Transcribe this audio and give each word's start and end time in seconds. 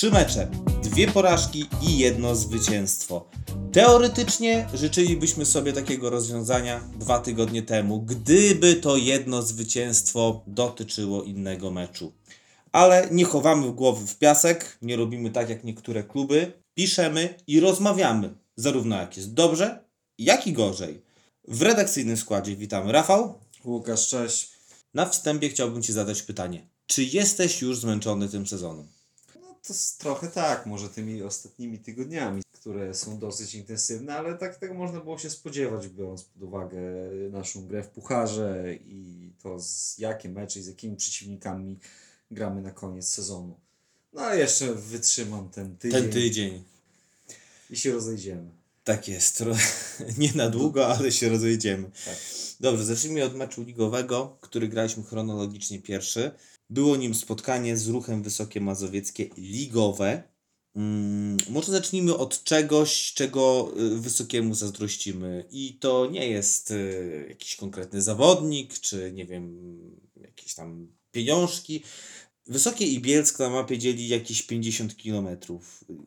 trzy 0.00 0.10
mecze, 0.10 0.48
dwie 0.82 1.06
porażki 1.06 1.66
i 1.82 1.98
jedno 1.98 2.36
zwycięstwo. 2.36 3.28
Teoretycznie 3.72 4.68
życzylibyśmy 4.74 5.46
sobie 5.46 5.72
takiego 5.72 6.10
rozwiązania 6.10 6.80
dwa 6.98 7.18
tygodnie 7.18 7.62
temu, 7.62 8.02
gdyby 8.02 8.74
to 8.74 8.96
jedno 8.96 9.42
zwycięstwo 9.42 10.42
dotyczyło 10.46 11.22
innego 11.22 11.70
meczu. 11.70 12.12
Ale 12.72 13.08
nie 13.10 13.24
chowamy 13.24 13.72
głowy 13.72 14.06
w 14.06 14.18
piasek, 14.18 14.78
nie 14.82 14.96
robimy 14.96 15.30
tak 15.30 15.48
jak 15.48 15.64
niektóre 15.64 16.02
kluby. 16.02 16.52
Piszemy 16.74 17.34
i 17.46 17.60
rozmawiamy, 17.60 18.34
zarówno 18.56 18.96
jak 18.96 19.16
jest 19.16 19.34
dobrze, 19.34 19.84
jak 20.18 20.46
i 20.46 20.52
gorzej. 20.52 21.02
W 21.48 21.62
redakcyjnym 21.62 22.16
składzie 22.16 22.56
witamy 22.56 22.92
Rafał. 22.92 23.34
Łukasz, 23.64 24.08
cześć. 24.08 24.50
Na 24.94 25.06
wstępie 25.06 25.48
chciałbym 25.48 25.82
Ci 25.82 25.92
zadać 25.92 26.22
pytanie. 26.22 26.68
Czy 26.86 27.04
jesteś 27.04 27.62
już 27.62 27.78
zmęczony 27.78 28.28
tym 28.28 28.46
sezonem? 28.46 28.99
To 29.66 29.74
trochę 29.98 30.28
tak, 30.28 30.66
może 30.66 30.88
tymi 30.88 31.22
ostatnimi 31.22 31.78
tygodniami, 31.78 32.42
które 32.52 32.94
są 32.94 33.18
dosyć 33.18 33.54
intensywne, 33.54 34.14
ale 34.14 34.38
tak 34.38 34.56
tego 34.56 34.74
można 34.74 35.00
było 35.00 35.18
się 35.18 35.30
spodziewać, 35.30 35.88
biorąc 35.88 36.22
pod 36.22 36.42
uwagę 36.42 36.80
naszą 37.30 37.66
grę 37.66 37.82
w 37.82 37.88
pucharze 37.88 38.74
i 38.74 39.30
to 39.42 39.60
z 39.60 39.98
jakie 39.98 40.28
mecze 40.28 40.60
i 40.60 40.62
z 40.62 40.66
jakimi 40.66 40.96
przeciwnikami 40.96 41.78
gramy 42.30 42.62
na 42.62 42.70
koniec 42.70 43.08
sezonu. 43.08 43.54
No 44.12 44.20
ale 44.22 44.38
jeszcze 44.38 44.74
wytrzymam 44.74 45.48
ten 45.48 45.76
tydzień 45.76 46.02
Ten 46.02 46.12
tydzień. 46.12 46.64
i 47.70 47.76
się 47.76 47.92
rozejdziemy. 47.92 48.50
Tak 48.84 49.08
jest. 49.08 49.44
Nie 50.18 50.32
na 50.32 50.48
długo, 50.50 50.86
ale 50.88 51.12
się 51.12 51.28
rozejdziemy. 51.28 51.90
Tak. 52.04 52.16
Dobrze, 52.60 52.84
zacznijmy 52.84 53.24
od 53.24 53.34
meczu 53.34 53.62
ligowego, 53.62 54.36
który 54.40 54.68
graliśmy 54.68 55.02
chronologicznie 55.02 55.82
pierwszy. 55.82 56.30
Było 56.70 56.96
nim 56.96 57.14
spotkanie 57.14 57.76
z 57.76 57.88
ruchem 57.88 58.22
Wysokie 58.22 58.60
Mazowieckie 58.60 59.28
ligowe. 59.36 60.22
Mm, 60.76 61.36
może 61.48 61.72
zacznijmy 61.72 62.16
od 62.16 62.44
czegoś, 62.44 63.12
czego 63.14 63.72
y, 63.80 64.00
Wysokiemu 64.00 64.54
zazdrościmy. 64.54 65.44
I 65.50 65.74
to 65.74 66.06
nie 66.10 66.28
jest 66.28 66.70
y, 66.70 67.26
jakiś 67.28 67.56
konkretny 67.56 68.02
zawodnik, 68.02 68.78
czy 68.78 69.12
nie 69.14 69.26
wiem, 69.26 69.72
jakieś 70.16 70.54
tam 70.54 70.88
pieniążki. 71.12 71.82
Wysokie 72.46 72.86
i 72.86 73.00
Bielsk 73.00 73.38
na 73.38 73.50
mapie 73.50 73.78
dzieli 73.78 74.08
jakieś 74.08 74.42
50 74.42 74.96
km. 75.02 75.28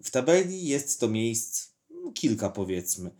W 0.03 0.11
tabeli 0.11 0.65
jest 0.65 0.99
to 0.99 1.07
miejsc 1.07 1.67
no, 1.89 2.11
kilka 2.11 2.49
powiedzmy. 2.49 3.11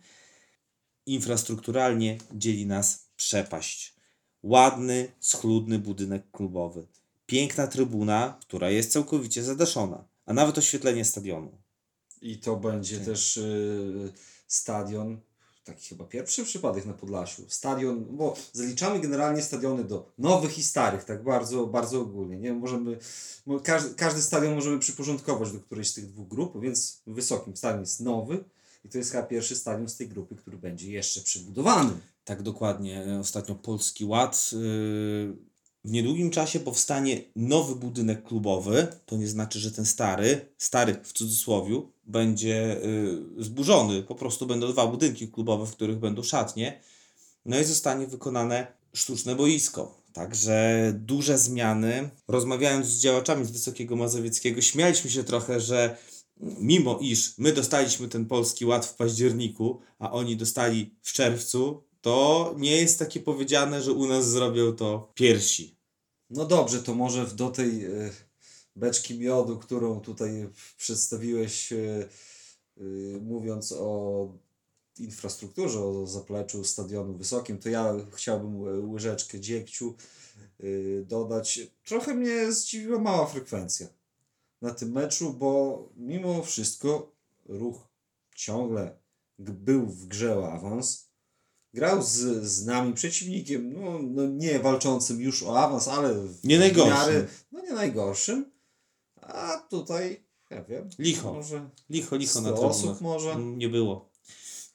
Infrastrukturalnie 1.06 2.18
dzieli 2.34 2.66
nas 2.66 3.10
przepaść. 3.16 3.94
Ładny, 4.42 5.12
schludny 5.20 5.78
budynek 5.78 6.30
klubowy. 6.30 6.86
Piękna 7.26 7.66
trybuna, 7.66 8.38
która 8.40 8.70
jest 8.70 8.92
całkowicie 8.92 9.42
zadaszona, 9.44 10.04
a 10.26 10.32
nawet 10.32 10.58
oświetlenie 10.58 11.04
stadionu. 11.04 11.58
I 12.22 12.38
to 12.38 12.56
będzie 12.56 12.96
Tak. 12.96 13.06
też 13.06 13.36
y, 13.36 14.12
stadion, 14.46 15.20
taki 15.64 15.88
chyba 15.88 16.04
pierwszy 16.04 16.44
przypadek 16.44 16.86
na 16.86 16.92
Podlasiu. 16.92 17.42
Stadion, 17.48 18.04
bo 18.16 18.36
zaliczamy 18.52 19.00
generalnie 19.00 19.42
stadiony 19.42 19.84
do 19.84 20.12
nowych 20.18 20.58
i 20.58 20.62
starych, 20.62 21.04
tak 21.04 21.24
bardzo, 21.24 21.66
bardzo 21.66 22.00
ogólnie. 22.00 22.36
Nie 22.36 22.52
możemy, 22.52 22.98
mo- 23.46 23.60
każdy, 23.60 23.94
każdy 23.94 24.22
stadion 24.22 24.54
możemy 24.54 24.78
przyporządkować 24.78 25.52
do 25.52 25.60
którejś 25.60 25.88
z 25.90 25.94
tych 25.94 26.06
dwóch 26.06 26.28
grup, 26.28 26.60
więc 26.60 27.02
wysokim 27.06 27.56
stadion 27.56 27.80
jest 27.80 28.00
nowy 28.00 28.44
i 28.84 28.88
to 28.88 28.98
jest 28.98 29.10
chyba 29.10 29.22
pierwszy 29.22 29.56
stadion 29.56 29.88
z 29.88 29.96
tej 29.96 30.08
grupy, 30.08 30.34
który 30.36 30.58
będzie 30.58 30.90
jeszcze 30.92 31.20
przebudowany. 31.20 31.92
Tak 32.24 32.42
dokładnie. 32.42 33.18
Ostatnio 33.20 33.54
Polski 33.54 34.04
Ład. 34.04 34.50
Yy, 34.52 35.36
W 35.84 35.90
niedługim 35.90 36.30
czasie 36.30 36.60
powstanie 36.60 37.22
nowy 37.36 37.76
budynek 37.76 38.24
klubowy. 38.24 38.86
To 39.06 39.16
nie 39.16 39.28
znaczy, 39.28 39.58
że 39.60 39.70
ten 39.70 39.84
stary, 39.84 40.48
stary 40.58 40.96
w 41.02 41.12
cudzysłowiu, 41.12 41.92
będzie 42.06 42.80
yy, 43.36 43.44
zburzony. 43.44 44.02
Po 44.02 44.14
prostu 44.14 44.46
będą 44.46 44.72
dwa 44.72 44.86
budynki 44.86 45.28
klubowe, 45.28 45.66
w 45.66 45.72
których 45.72 45.98
będą 45.98 46.22
szatnie. 46.22 46.80
No 47.44 47.60
i 47.60 47.64
zostanie 47.64 48.06
wykonane 48.06 48.66
sztuczne 48.94 49.34
boisko. 49.36 50.02
Także 50.12 50.92
duże 50.98 51.38
zmiany. 51.38 52.10
Rozmawiając 52.28 52.86
z 52.86 53.00
działaczami 53.00 53.44
z 53.44 53.50
Wysokiego 53.50 53.96
Mazowieckiego, 53.96 54.60
śmialiśmy 54.60 55.10
się 55.10 55.24
trochę, 55.24 55.60
że 55.60 55.96
mimo 56.40 56.98
iż 57.00 57.38
my 57.38 57.52
dostaliśmy 57.52 58.08
ten 58.08 58.26
polski 58.26 58.66
ład 58.66 58.86
w 58.86 58.94
październiku, 58.94 59.80
a 59.98 60.12
oni 60.12 60.36
dostali 60.36 60.94
w 61.02 61.12
czerwcu, 61.12 61.82
to 62.00 62.54
nie 62.58 62.76
jest 62.76 62.98
takie 62.98 63.20
powiedziane, 63.20 63.82
że 63.82 63.92
u 63.92 64.06
nas 64.06 64.30
zrobią 64.30 64.72
to 64.72 65.12
pierwsi. 65.14 65.73
No 66.34 66.44
dobrze, 66.44 66.82
to 66.82 66.94
może 66.94 67.26
do 67.26 67.50
tej 67.50 67.84
e, 67.84 67.90
beczki 68.76 69.18
miodu, 69.18 69.58
którą 69.58 70.00
tutaj 70.00 70.48
przedstawiłeś, 70.76 71.72
e, 71.72 71.76
e, 72.76 72.82
mówiąc 73.20 73.72
o 73.72 74.28
infrastrukturze, 74.98 75.80
o 75.80 76.06
zapleczu 76.06 76.64
stadionu 76.64 77.14
wysokim, 77.14 77.58
to 77.58 77.68
ja 77.68 77.94
chciałbym 78.14 78.56
ły- 78.60 78.80
łyżeczkę 78.80 79.40
dziegciu 79.40 79.94
dodać. 81.06 81.60
Trochę 81.84 82.14
mnie 82.14 82.52
zdziwiła 82.52 82.98
mała 82.98 83.26
frekwencja 83.26 83.86
na 84.62 84.74
tym 84.74 84.92
meczu, 84.92 85.32
bo 85.32 85.88
mimo 85.96 86.42
wszystko 86.42 87.12
ruch 87.46 87.88
ciągle 88.34 88.96
był 89.38 89.86
w 89.86 90.06
grze 90.06 90.38
o 90.38 90.52
awans. 90.52 91.08
Grał 91.74 92.02
z, 92.02 92.10
z 92.44 92.66
nami 92.66 92.92
przeciwnikiem, 92.94 93.72
no, 93.72 93.98
no 94.02 94.26
nie 94.26 94.58
walczącym 94.58 95.20
już 95.20 95.42
o 95.42 95.58
awans, 95.58 95.88
ale 95.88 96.14
w 96.14 96.44
Nie 96.44 96.58
najgorszym. 96.58 96.94
miarę- 96.96 97.26
no 97.52 97.60
nie 97.60 97.72
najgorszym. 97.72 98.50
A 99.20 99.66
tutaj, 99.70 100.24
ja 100.50 100.64
wiem, 100.64 100.88
Licho. 100.98 101.32
może 101.32 101.70
Licho, 101.90 102.16
licho 102.16 102.30
100 102.32 102.40
na 102.40 102.48
trybunach. 102.48 102.70
osób 102.70 103.00
może. 103.00 103.30
Mm, 103.32 103.58
Nie 103.58 103.68
było. 103.68 104.08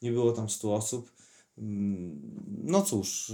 Nie 0.01 0.11
było 0.11 0.31
tam 0.31 0.49
100 0.49 0.75
osób. 0.75 1.11
Mm, 1.57 2.21
No 2.63 2.81
cóż, 2.81 3.29
y, 3.29 3.33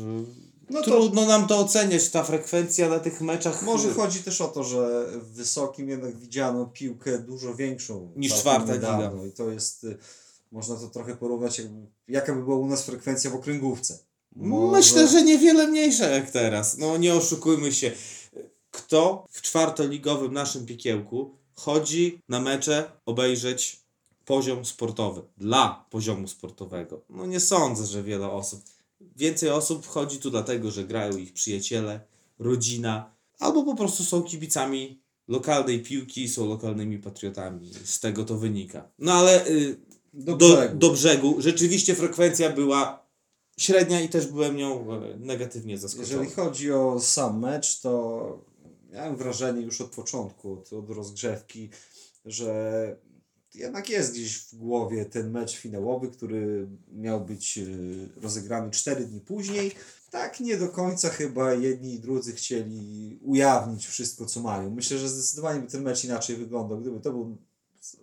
No 0.70 0.82
to 0.82 0.92
trudno 0.92 1.26
nam 1.26 1.47
to 1.47 1.59
oceniać, 1.59 2.09
ta 2.09 2.24
frekwencja 2.24 2.90
na 2.90 3.00
tych 3.00 3.22
meczach. 3.22 3.62
może 3.64 3.94
chodzi 3.94 4.24
też 4.24 4.42
o 4.42 4.47
to, 4.47 4.64
że 4.64 5.08
w 5.22 5.32
wysokim 5.32 5.90
jednak 5.90 6.18
widziano 6.18 6.66
piłkę 6.66 7.20
dużo 7.20 7.56
większą 7.56 8.12
Niż 8.16 8.34
czwarta 8.34 8.74
liga. 8.74 9.12
I 9.28 9.32
to 9.32 9.50
jest, 9.52 9.84
y, 9.84 9.97
można 10.55 10.75
to 10.75 10.88
trochę 10.88 11.16
porównać, 11.16 11.57
jakby, 11.59 11.88
jaka 12.07 12.35
by 12.35 12.43
była 12.43 12.57
u 12.57 12.66
nas 12.67 12.85
frekwencja 12.85 13.29
w 13.31 13.35
okręgówce. 13.35 13.99
Może- 14.35 14.77
Myślę, 14.77 15.07
że 15.07 15.23
niewiele 15.23 15.67
mniejsza 15.67 16.07
jak 16.07 16.31
teraz. 16.31 16.77
No 16.77 16.97
nie 16.97 17.13
oszukujmy 17.16 17.71
się. 17.71 17.91
Kto 18.71 19.25
w 19.29 19.41
czwartoligowym 19.41 20.33
naszym 20.33 20.66
piekiełku 20.66 21.35
chodzi 21.53 22.21
na 22.29 22.39
mecze 22.41 22.91
obejrzeć 23.05 23.79
poziom 24.25 24.66
sportowy 24.66 25.21
dla 25.38 25.85
poziomu 25.89 26.27
sportowego? 26.27 27.01
No 27.09 27.25
nie 27.25 27.39
sądzę, 27.39 27.85
że 27.85 28.03
wiele 28.03 28.31
osób. 28.31 28.61
Więcej 29.16 29.49
osób 29.49 29.87
chodzi 29.87 30.17
tu 30.19 30.31
dlatego, 30.31 30.72
że 30.72 30.83
grają 30.83 31.17
ich 31.17 31.33
przyjaciele, 31.33 31.99
rodzina, 32.39 33.16
albo 33.39 33.63
po 33.63 33.75
prostu 33.75 34.03
są 34.03 34.23
kibicami 34.23 35.01
lokalnej 35.27 35.83
piłki 35.83 36.23
i 36.23 36.29
są 36.29 36.47
lokalnymi 36.49 36.99
patriotami. 36.99 37.72
Z 37.85 37.99
tego 37.99 38.23
to 38.25 38.37
wynika. 38.37 38.89
No 38.99 39.13
ale 39.13 39.47
y, 39.47 39.77
do, 40.16 40.36
do, 40.36 40.56
brzegu. 40.56 40.78
do 40.78 40.90
brzegu. 40.90 41.36
Rzeczywiście 41.38 41.96
frekwencja 41.96 42.50
była 42.50 43.06
średnia 43.58 44.02
i 44.02 44.09
też 44.09 44.28
byłem 44.28 44.58
nią 44.58 44.86
negatywnie 45.20 45.78
zaskoczony. 45.78 46.08
Jeżeli 46.09 46.30
chodzi 46.30 46.72
o 46.72 47.00
sam 47.00 47.40
mecz, 47.40 47.80
to 47.80 48.46
miałem 48.92 49.16
wrażenie 49.16 49.62
już 49.62 49.81
od 49.81 49.92
początku, 49.92 50.53
od, 50.53 50.74
od 50.74 50.90
rozgrzewki, 50.90 51.70
że 52.26 52.98
jednak 53.53 53.90
jest 53.90 54.14
gdzieś 54.14 54.38
w 54.38 54.56
głowie 54.56 55.06
ten 55.06 55.31
mecz 55.31 55.58
finałowy, 55.58 56.08
który 56.08 56.68
miał 56.92 57.26
być 57.26 57.58
y, 57.58 58.09
rozegrany 58.22 58.72
4 58.72 59.06
dni 59.06 59.22
później. 59.22 59.72
Tak 60.11 60.40
nie 60.40 60.58
do 60.58 60.70
końca 60.70 61.09
chyba 61.09 61.53
jedni 61.53 61.94
i 61.94 62.00
drudzy 62.00 62.34
chcieli 62.34 63.20
ujawnić 63.22 63.88
wszystko, 63.88 64.26
co 64.26 64.41
mają. 64.41 64.70
Myślę, 64.72 64.97
że 64.97 65.09
zdecydowanie 65.09 65.61
by 65.61 65.68
ten 65.68 65.84
mecz 65.84 66.03
inaczej 66.03 66.35
wyglądał, 66.35 66.82
gdyby 66.82 67.00
to 67.00 67.11
był 67.11 67.38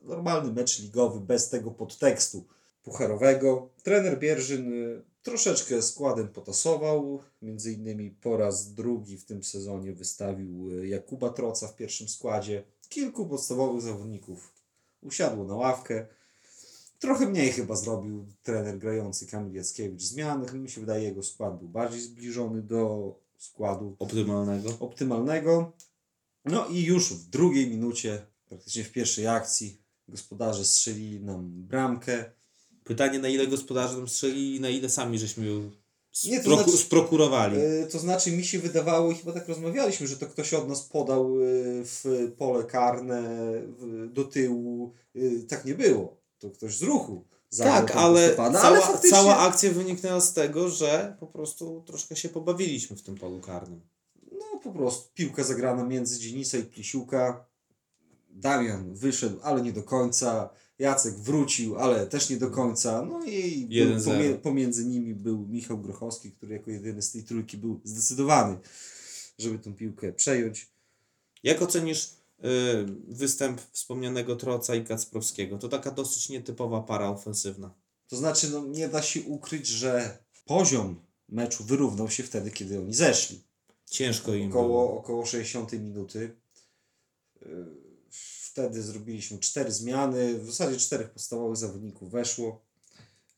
normalny 0.02 0.52
mecz 0.52 0.78
ligowy 0.78 1.20
bez 1.20 1.48
tego 1.48 1.70
podtekstu 1.70 2.44
pucharowego. 2.82 3.68
Trener 3.82 4.18
Bierzyn 4.18 4.72
y, 4.72 5.02
troszeczkę 5.22 5.82
składem 5.82 6.28
potasował, 6.28 7.22
między 7.42 7.72
innymi 7.72 8.10
po 8.10 8.36
raz 8.36 8.74
drugi 8.74 9.18
w 9.18 9.24
tym 9.24 9.44
sezonie 9.44 9.92
wystawił 9.92 10.70
y, 10.70 10.88
Jakuba 10.88 11.30
Troca 11.30 11.68
w 11.68 11.76
pierwszym 11.76 12.08
składzie. 12.08 12.64
Kilku 12.88 13.26
podstawowych 13.26 13.82
zawodników 13.82 14.52
usiadło 15.02 15.44
na 15.44 15.54
ławkę. 15.54 16.06
Trochę 16.98 17.26
mniej 17.26 17.52
chyba 17.52 17.76
zrobił 17.76 18.26
trener 18.42 18.78
grający 18.78 19.26
Kamil 19.26 19.54
Jackiewicz 19.54 20.02
zmian. 20.02 20.46
Mi 20.54 20.70
się 20.70 20.80
wydaje, 20.80 21.04
jego 21.04 21.22
skład 21.22 21.58
był 21.58 21.68
bardziej 21.68 22.00
zbliżony 22.00 22.62
do 22.62 23.14
składu 23.38 23.96
Optymalnego. 23.98 24.70
optymalnego. 24.80 25.72
No 26.44 26.66
i 26.66 26.84
już 26.84 27.12
w 27.12 27.30
drugiej 27.30 27.70
minucie, 27.70 28.26
praktycznie 28.48 28.84
w 28.84 28.92
pierwszej 28.92 29.26
akcji, 29.26 29.81
gospodarze 30.08 30.64
strzelili 30.64 31.20
nam 31.20 31.48
bramkę. 31.66 32.24
Pytanie, 32.84 33.18
na 33.18 33.28
ile 33.28 33.46
gospodarze 33.46 33.96
nam 33.96 34.08
strzeli 34.08 34.56
i 34.56 34.60
na 34.60 34.68
ile 34.68 34.88
sami 34.90 35.18
żeśmy 35.18 35.46
ją 35.46 35.70
Nie, 36.24 36.40
to 36.40 36.54
znaczy- 36.56 36.76
sprokurowali. 36.78 37.56
E, 37.60 37.86
To 37.86 37.98
znaczy 37.98 38.32
mi 38.32 38.44
się 38.44 38.58
wydawało 38.58 39.12
i 39.12 39.14
chyba 39.14 39.32
tak 39.32 39.48
rozmawialiśmy, 39.48 40.06
że 40.06 40.16
to 40.16 40.26
ktoś 40.26 40.54
od 40.54 40.68
nas 40.68 40.82
podał 40.82 41.36
e, 41.42 41.44
w 41.84 42.04
pole 42.38 42.64
karne 42.64 43.22
w- 43.78 44.12
do 44.12 44.24
tyłu. 44.24 44.92
E, 45.16 45.20
Tak 45.48 45.64
nie 45.64 45.74
było. 45.74 46.16
To 46.38 46.50
ktoś 46.50 46.76
z 46.76 46.82
ruchu. 46.82 47.24
Tak, 47.58 47.90
ale, 47.96 48.36
cała, 48.36 48.80
faktycznie- 48.80 49.10
cała 49.10 49.38
akcja 49.38 49.70
wyniknęła 49.70 50.20
z 50.20 50.32
tego, 50.32 50.68
że 50.68 51.16
po 51.20 51.26
prostu 51.26 51.82
troszkę 51.86 52.16
się 52.16 52.28
pobawiliśmy 52.28 52.96
w 52.96 53.02
tym 53.02 53.14
polu 53.14 53.40
karnym. 53.40 53.80
No 54.32 54.60
po 54.62 54.72
prostu 54.72 55.10
piłka 55.14 55.44
zagrana 55.44 55.84
między 55.84 56.18
Dzienisa 56.20 56.58
i 56.58 56.62
Plisiuka. 56.62 57.46
Damian 58.32 58.94
wyszedł, 58.94 59.38
ale 59.42 59.62
nie 59.62 59.72
do 59.72 59.82
końca. 59.82 60.50
Jacek 60.78 61.14
wrócił, 61.14 61.78
ale 61.78 62.06
też 62.06 62.30
nie 62.30 62.36
do 62.36 62.50
końca. 62.50 63.02
No 63.02 63.24
i 63.24 63.66
był 63.66 63.96
1-0. 63.98 64.04
pomie- 64.04 64.34
pomiędzy 64.34 64.84
nimi 64.86 65.14
był 65.14 65.46
Michał 65.48 65.78
Grochowski, 65.78 66.32
który 66.32 66.54
jako 66.54 66.70
jedyny 66.70 67.02
z 67.02 67.12
tej 67.12 67.22
trójki 67.24 67.56
był 67.56 67.80
zdecydowany, 67.84 68.58
żeby 69.38 69.58
tą 69.58 69.74
piłkę 69.74 70.12
przejąć. 70.12 70.70
Jak 71.42 71.62
ocenisz 71.62 72.04
y, 72.04 72.12
występ 73.08 73.60
wspomnianego 73.72 74.36
Troca 74.36 74.74
i 74.74 74.84
Kacprowskiego? 74.84 75.58
To 75.58 75.68
taka 75.68 75.90
dosyć 75.90 76.28
nietypowa 76.28 76.80
para 76.82 77.08
ofensywna. 77.10 77.74
To 78.08 78.16
znaczy, 78.16 78.50
no, 78.50 78.66
nie 78.66 78.88
da 78.88 79.02
się 79.02 79.22
ukryć, 79.22 79.66
że 79.66 80.18
poziom 80.44 81.00
meczu 81.28 81.64
wyrównał 81.64 82.10
się 82.10 82.22
wtedy, 82.22 82.50
kiedy 82.50 82.78
oni 82.80 82.94
zeszli. 82.94 83.42
Ciężko 83.90 84.34
im 84.34 84.50
było. 84.50 84.62
Około, 84.62 84.98
około 84.98 85.26
60 85.26 85.72
minuty. 85.72 86.36
Yy, 87.40 87.81
Wtedy 88.52 88.82
zrobiliśmy 88.82 89.38
cztery 89.38 89.72
zmiany. 89.72 90.38
W 90.38 90.46
zasadzie 90.46 90.76
czterech 90.76 91.10
podstawowych 91.10 91.56
zawodników 91.56 92.10
weszło 92.10 92.60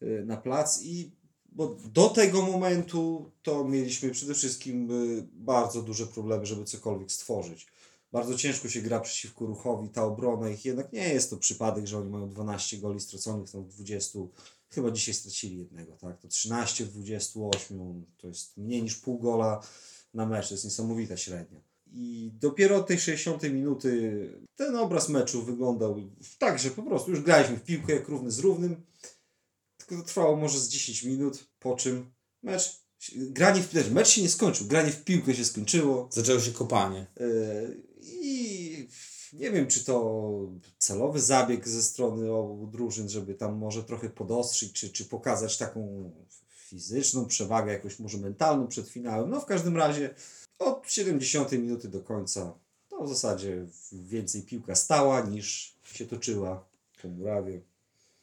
yy, 0.00 0.24
na 0.24 0.36
plac 0.36 0.82
i 0.82 1.12
bo 1.52 1.76
do 1.92 2.08
tego 2.08 2.42
momentu 2.42 3.30
to 3.42 3.64
mieliśmy 3.64 4.10
przede 4.10 4.34
wszystkim 4.34 4.88
yy, 4.88 5.26
bardzo 5.32 5.82
duże 5.82 6.06
problemy, 6.06 6.46
żeby 6.46 6.64
cokolwiek 6.64 7.12
stworzyć. 7.12 7.66
Bardzo 8.12 8.34
ciężko 8.34 8.68
się 8.68 8.82
gra 8.82 9.00
przeciwko 9.00 9.46
ruchowi. 9.46 9.88
Ta 9.88 10.04
obrona 10.04 10.48
ich 10.48 10.64
jednak 10.64 10.92
nie 10.92 11.08
jest 11.08 11.30
to 11.30 11.36
przypadek, 11.36 11.86
że 11.86 11.98
oni 11.98 12.10
mają 12.10 12.28
12 12.28 12.78
goli 12.78 13.00
straconych, 13.00 13.50
tam 13.50 13.64
w 13.64 13.68
20. 13.68 14.18
Chyba 14.70 14.90
dzisiaj 14.90 15.14
stracili 15.14 15.58
jednego, 15.58 15.92
tak? 15.92 16.20
To 16.20 16.28
13 16.28 16.84
w 16.84 16.92
28 16.92 18.04
to 18.16 18.26
jest 18.28 18.56
mniej 18.56 18.82
niż 18.82 18.96
pół 18.96 19.18
gola 19.18 19.60
na 20.14 20.26
mecz. 20.26 20.48
To 20.48 20.54
jest 20.54 20.64
niesamowita 20.64 21.16
średnia. 21.16 21.73
I 21.96 22.32
dopiero 22.40 22.76
od 22.76 22.86
tej 22.86 22.98
60 22.98 23.42
minuty 23.42 24.30
ten 24.56 24.76
obraz 24.76 25.08
meczu 25.08 25.42
wyglądał 25.42 26.10
tak, 26.38 26.58
że 26.58 26.70
po 26.70 26.82
prostu 26.82 27.10
już 27.10 27.20
graliśmy 27.20 27.56
w 27.56 27.64
piłkę 27.64 27.92
jak 27.94 28.08
równy 28.08 28.30
z 28.30 28.38
równym. 28.38 28.82
Tylko 29.76 30.02
to 30.02 30.08
trwało 30.08 30.36
może 30.36 30.58
z 30.58 30.68
10 30.68 31.02
minut, 31.02 31.44
po 31.58 31.76
czym 31.76 32.12
mecz, 32.42 32.82
granie 33.16 33.62
w 33.62 33.70
piłkę, 33.70 33.90
mecz 33.90 34.08
się 34.08 34.22
nie 34.22 34.28
skończył, 34.28 34.66
granie 34.66 34.90
w 34.90 35.04
piłkę 35.04 35.34
się 35.34 35.44
skończyło. 35.44 36.08
Zaczęło 36.12 36.40
się 36.40 36.52
kopanie. 36.52 37.06
Yy, 37.20 37.82
I 38.00 38.88
nie 39.32 39.50
wiem, 39.50 39.66
czy 39.66 39.84
to 39.84 40.52
celowy 40.78 41.20
zabieg 41.20 41.68
ze 41.68 41.82
strony 41.82 42.32
obu 42.32 42.66
drużyn, 42.66 43.08
żeby 43.08 43.34
tam 43.34 43.56
może 43.56 43.84
trochę 43.84 44.10
podostrzyć, 44.10 44.72
czy, 44.72 44.90
czy 44.90 45.04
pokazać 45.04 45.58
taką 45.58 46.10
fizyczną 46.48 47.26
przewagę, 47.26 47.72
jakąś 47.72 47.98
może 47.98 48.18
mentalną 48.18 48.66
przed 48.66 48.88
finałem. 48.88 49.30
No 49.30 49.40
w 49.40 49.46
każdym 49.46 49.76
razie 49.76 50.14
od 50.58 50.90
70 50.90 51.52
minuty 51.52 51.88
do 51.88 52.00
końca 52.00 52.58
to 52.88 53.04
w 53.04 53.08
zasadzie 53.08 53.66
więcej 53.92 54.42
piłka 54.42 54.74
stała 54.74 55.20
niż 55.20 55.74
się 55.82 56.06
toczyła 56.06 56.64
po 57.02 57.08
murawie. 57.08 57.60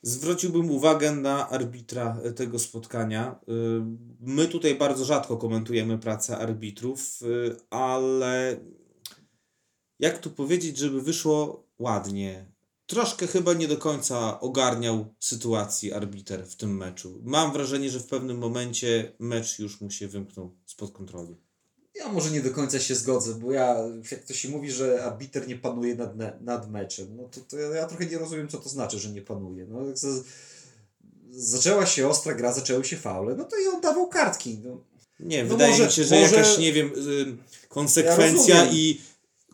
Zwróciłbym 0.01 0.71
uwagę 0.71 1.11
na 1.11 1.49
arbitra 1.49 2.17
tego 2.35 2.59
spotkania. 2.59 3.39
Y, 3.49 3.53
My 4.19 4.47
tutaj 4.47 4.75
bardzo 4.75 5.05
rzadko 5.05 5.37
komentujemy 5.37 5.97
pracę 5.97 6.37
arbitrów, 6.37 7.21
y, 7.21 7.55
ale 7.69 8.59
jak 9.99 10.19
tu 10.19 10.29
powiedzieć, 10.29 10.77
żeby 10.77 11.01
wyszło 11.01 11.63
ładnie? 11.79 12.45
Troszkę 12.85 13.27
chyba 13.27 13.53
nie 13.53 13.67
do 13.67 13.77
końca 13.77 14.39
ogarniał 14.39 15.13
sytuacji 15.19 15.93
arbiter 15.93 16.47
w 16.47 16.55
tym 16.55 16.77
meczu. 16.77 17.19
Mam 17.23 17.53
wrażenie, 17.53 17.89
że 17.89 17.99
w 17.99 18.07
pewnym 18.07 18.37
momencie 18.37 19.13
mecz 19.19 19.59
już 19.59 19.81
mu 19.81 19.91
się 19.91 20.07
wymknął 20.07 20.55
spod 20.65 20.91
kontroli. 20.91 21.35
Ja 22.03 22.11
może 22.11 22.31
nie 22.31 22.41
do 22.41 22.51
końca 22.51 22.79
się 22.79 22.95
zgodzę, 22.95 23.33
bo 23.33 23.51
ja, 23.51 23.75
jak 24.11 24.23
to 24.23 24.33
się 24.33 24.49
mówi, 24.49 24.71
że 24.71 25.03
arbiter 25.03 25.47
nie 25.47 25.55
panuje 25.55 25.95
nad, 25.95 26.41
nad 26.41 26.71
meczem, 26.71 27.07
no 27.17 27.23
to, 27.23 27.41
to 27.41 27.57
ja, 27.57 27.69
ja 27.75 27.87
trochę 27.87 28.05
nie 28.05 28.17
rozumiem, 28.17 28.47
co 28.47 28.57
to 28.57 28.69
znaczy, 28.69 28.99
że 28.99 29.09
nie 29.09 29.21
panuje. 29.21 29.65
No, 29.69 29.85
jak 29.85 29.97
z, 29.97 30.25
zaczęła 31.31 31.85
się 31.85 32.07
ostra 32.07 32.33
gra, 32.33 32.53
zaczęły 32.53 32.85
się 32.85 32.97
faule, 32.97 33.35
no 33.35 33.43
to 33.43 33.55
i 33.59 33.67
on 33.67 33.81
dawał 33.81 34.07
kartki. 34.07 34.59
No. 34.63 34.83
Nie, 35.19 35.43
No 35.43 35.49
wydaje 35.49 35.71
może- 35.71 35.85
mi 35.85 35.91
się, 35.91 36.03
że 36.03 36.21
może- 36.21 36.35
jakaś, 36.35 36.57
nie 36.57 36.73
wiem, 36.73 36.87
y, 36.87 37.67
konsekwencja 37.69 38.55
Ja 38.65 38.71
i 38.71 39.01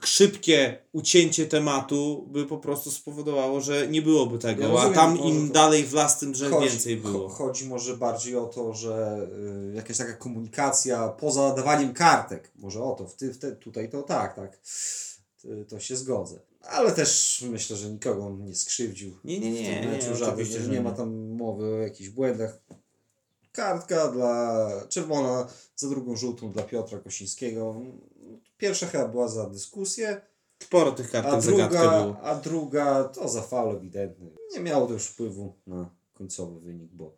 szybkie 0.03 0.77
ucięcie 0.91 1.45
tematu 1.45 2.27
by 2.31 2.45
po 2.45 2.57
prostu 2.57 2.91
spowodowało, 2.91 3.61
że 3.61 3.87
nie 3.87 4.01
byłoby 4.01 4.37
tego, 4.39 4.63
Ja 4.63 4.79
a 4.79 4.89
tam 4.89 5.19
im 5.19 5.47
to- 5.47 5.53
dalej 5.53 5.83
w 5.83 5.93
las, 5.93 6.19
tym 6.19 6.35
że 6.35 6.49
Chodzi- 6.49 6.69
więcej 6.69 6.97
było. 6.97 7.27
cho- 7.29 7.33
Chodzi 7.33 7.65
może 7.65 7.97
bardziej 7.97 8.35
o 8.35 8.45
to, 8.45 8.73
że 8.73 9.27
y, 9.71 9.75
jakaś 9.75 9.97
taka 9.97 10.13
komunikacja 10.13 11.07
poza 11.07 11.53
dawaniem 11.55 11.93
kartek, 11.93 12.51
może 12.55 12.83
o 12.83 12.91
to, 12.95 13.07
w 13.07 13.15
ty, 13.15 13.33
w 13.33 13.37
te, 13.37 13.51
tutaj 13.51 13.89
to 13.89 14.03
tak, 14.03 14.35
tak, 14.35 14.59
Y, 15.45 15.65
to 15.69 15.79
się 15.79 15.95
zgodzę. 15.95 16.39
Ale 16.61 16.91
też 16.91 17.43
myślę, 17.49 17.75
że 17.77 17.89
nikogo 17.89 18.25
on 18.25 18.45
nie 18.45 18.55
skrzywdził. 18.55 19.17
Nie, 19.23 19.39
nie, 19.39 19.51
nie, 19.51 19.77
w 19.79 19.81
tym 19.81 19.91
meczu 19.91 20.07
nie, 20.23 20.27
oczywiście, 20.27 20.61
że 20.61 20.67
nie 20.69 20.73
nie. 20.75 20.81
ma 20.81 20.91
tam 20.91 21.29
mowy 21.29 21.65
o 21.73 21.77
jakichś 21.77 22.09
błędach. 22.09 22.59
Kartka 23.51 24.07
dla 24.11 24.69
czerwona, 24.89 25.47
za 25.75 25.89
drugą 25.89 26.15
żółtą 26.15 26.51
dla 26.51 26.63
Piotra 26.63 26.99
Kosińskiego. 26.99 27.75
Pierwsza 28.57 28.87
chyba 28.87 29.07
była 29.07 29.27
za 29.27 29.49
dyskusję, 29.49 30.21
Sporo 30.63 30.91
tych 30.91 31.15
a 31.15 31.21
kartek 31.21 31.41
druga, 31.41 31.67
było. 31.69 32.21
a 32.21 32.35
druga 32.35 33.03
to 33.03 33.29
za 33.29 33.41
faul 33.41 33.75
ewidentny. 33.75 34.29
Nie 34.53 34.59
miało 34.59 34.87
to 34.87 34.93
już 34.93 35.03
wpływu 35.03 35.53
na 35.67 35.89
końcowy 36.13 36.59
wynik, 36.59 36.91
bo 36.93 37.17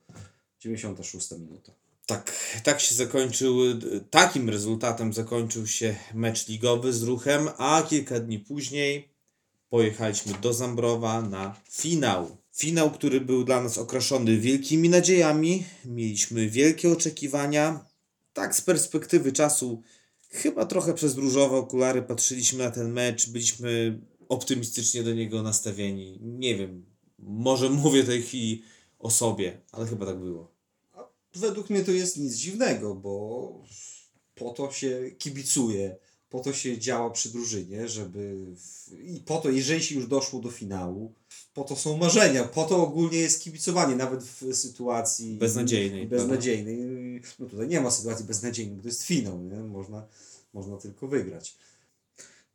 96 0.59 1.31
minuta. 1.31 1.71
Tak, 2.05 2.31
tak 2.63 2.79
się 2.79 2.95
zakończył, 2.95 3.55
takim 4.09 4.49
rezultatem 4.49 5.13
zakończył 5.13 5.67
się 5.67 5.95
mecz 6.13 6.47
ligowy 6.47 6.93
z 6.93 7.03
ruchem, 7.03 7.49
a 7.57 7.83
kilka 7.89 8.19
dni 8.19 8.39
później 8.39 9.09
pojechaliśmy 9.69 10.33
do 10.33 10.53
Zambrowa 10.53 11.21
na 11.21 11.55
finał. 11.71 12.37
Finał, 12.55 12.91
który 12.91 13.21
był 13.21 13.43
dla 13.43 13.63
nas 13.63 13.77
okraszony 13.77 14.37
wielkimi 14.37 14.89
nadziejami, 14.89 15.65
mieliśmy 15.85 16.49
wielkie 16.49 16.91
oczekiwania. 16.91 17.85
Tak 18.33 18.55
z 18.55 18.61
perspektywy 18.61 19.31
czasu, 19.31 19.83
chyba 20.29 20.65
trochę 20.65 20.93
przez 20.93 21.15
różowe 21.15 21.57
okulary 21.57 22.01
patrzyliśmy 22.01 22.63
na 22.63 22.71
ten 22.71 22.91
mecz, 22.91 23.29
byliśmy 23.29 23.99
optymistycznie 24.29 25.03
do 25.03 25.13
niego 25.13 25.43
nastawieni. 25.43 26.19
Nie 26.21 26.55
wiem, 26.55 26.85
może 27.19 27.69
mówię 27.69 28.03
tej 28.03 28.21
chwili 28.21 28.63
o 28.99 29.11
sobie, 29.11 29.61
ale 29.71 29.87
chyba 29.87 30.05
tak 30.05 30.19
było. 30.19 30.51
Według 31.35 31.69
mnie 31.69 31.83
to 31.83 31.91
jest 31.91 32.17
nic 32.17 32.35
dziwnego, 32.35 32.95
bo 32.95 33.63
po 34.35 34.49
to 34.49 34.71
się 34.71 35.11
kibicuje, 35.17 35.97
po 36.29 36.39
to 36.39 36.53
się 36.53 36.77
działa 36.77 37.09
przy 37.09 37.29
drużynie, 37.29 37.87
żeby. 37.87 38.45
W... 38.55 38.93
I 39.03 39.19
po 39.19 39.37
to, 39.37 39.49
jeżeli 39.49 39.83
się 39.83 39.95
już 39.95 40.07
doszło 40.07 40.39
do 40.39 40.51
finału, 40.51 41.13
po 41.53 41.63
to 41.63 41.75
są 41.75 41.97
marzenia, 41.97 42.43
po 42.43 42.65
to 42.65 42.83
ogólnie 42.83 43.17
jest 43.17 43.43
kibicowanie, 43.43 43.95
nawet 43.95 44.23
w 44.23 44.55
sytuacji 44.55 45.37
Beznadziejnej, 45.37 46.07
Beznadziejnej. 46.07 47.21
No 47.39 47.45
tutaj 47.45 47.67
nie 47.67 47.81
ma 47.81 47.91
sytuacji 47.91 48.25
beznadziejnej, 48.25 48.75
bo 48.75 48.81
to 48.81 48.87
jest 48.87 49.03
finał, 49.03 49.43
nie? 49.43 49.55
Można, 49.55 50.07
można 50.53 50.77
tylko 50.77 51.07
wygrać. 51.07 51.57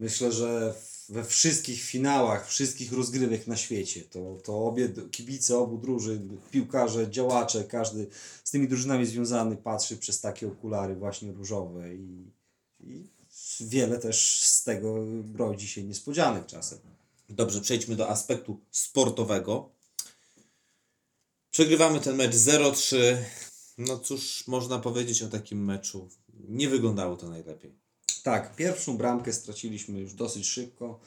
Myślę, 0.00 0.32
że 0.32 0.74
we 1.08 1.24
wszystkich 1.24 1.82
finałach, 1.82 2.48
wszystkich 2.48 2.92
rozgrywek 2.92 3.46
na 3.46 3.56
świecie, 3.56 4.02
to, 4.02 4.38
to 4.44 4.66
obie 4.66 4.88
kibice 5.10 5.58
obu 5.58 5.78
drużyn, 5.78 6.38
piłkarze, 6.50 7.10
działacze, 7.10 7.64
każdy 7.64 8.06
z 8.44 8.50
tymi 8.50 8.68
drużynami 8.68 9.06
związany 9.06 9.56
patrzy 9.56 9.96
przez 9.96 10.20
takie 10.20 10.48
okulary 10.48 10.96
właśnie 10.96 11.32
różowe 11.32 11.94
i, 11.94 12.30
i 12.80 13.06
wiele 13.60 13.98
też 13.98 14.40
z 14.42 14.64
tego 14.64 15.06
rodzi 15.36 15.68
się 15.68 15.84
niespodzianek 15.84 16.46
czasem. 16.46 16.78
Dobrze, 17.28 17.60
przejdźmy 17.60 17.96
do 17.96 18.08
aspektu 18.08 18.60
sportowego. 18.70 19.70
Przegrywamy 21.50 22.00
ten 22.00 22.16
mecz 22.16 22.34
0-3. 22.34 23.16
No 23.78 23.98
cóż, 23.98 24.44
można 24.46 24.78
powiedzieć 24.78 25.22
o 25.22 25.28
takim 25.28 25.64
meczu. 25.64 26.08
Nie 26.48 26.68
wyglądało 26.68 27.16
to 27.16 27.28
najlepiej. 27.28 27.74
Tak, 28.22 28.56
pierwszą 28.56 28.96
bramkę 28.96 29.32
straciliśmy 29.32 30.00
już 30.00 30.14
dosyć 30.14 30.46
szybko. 30.46 31.00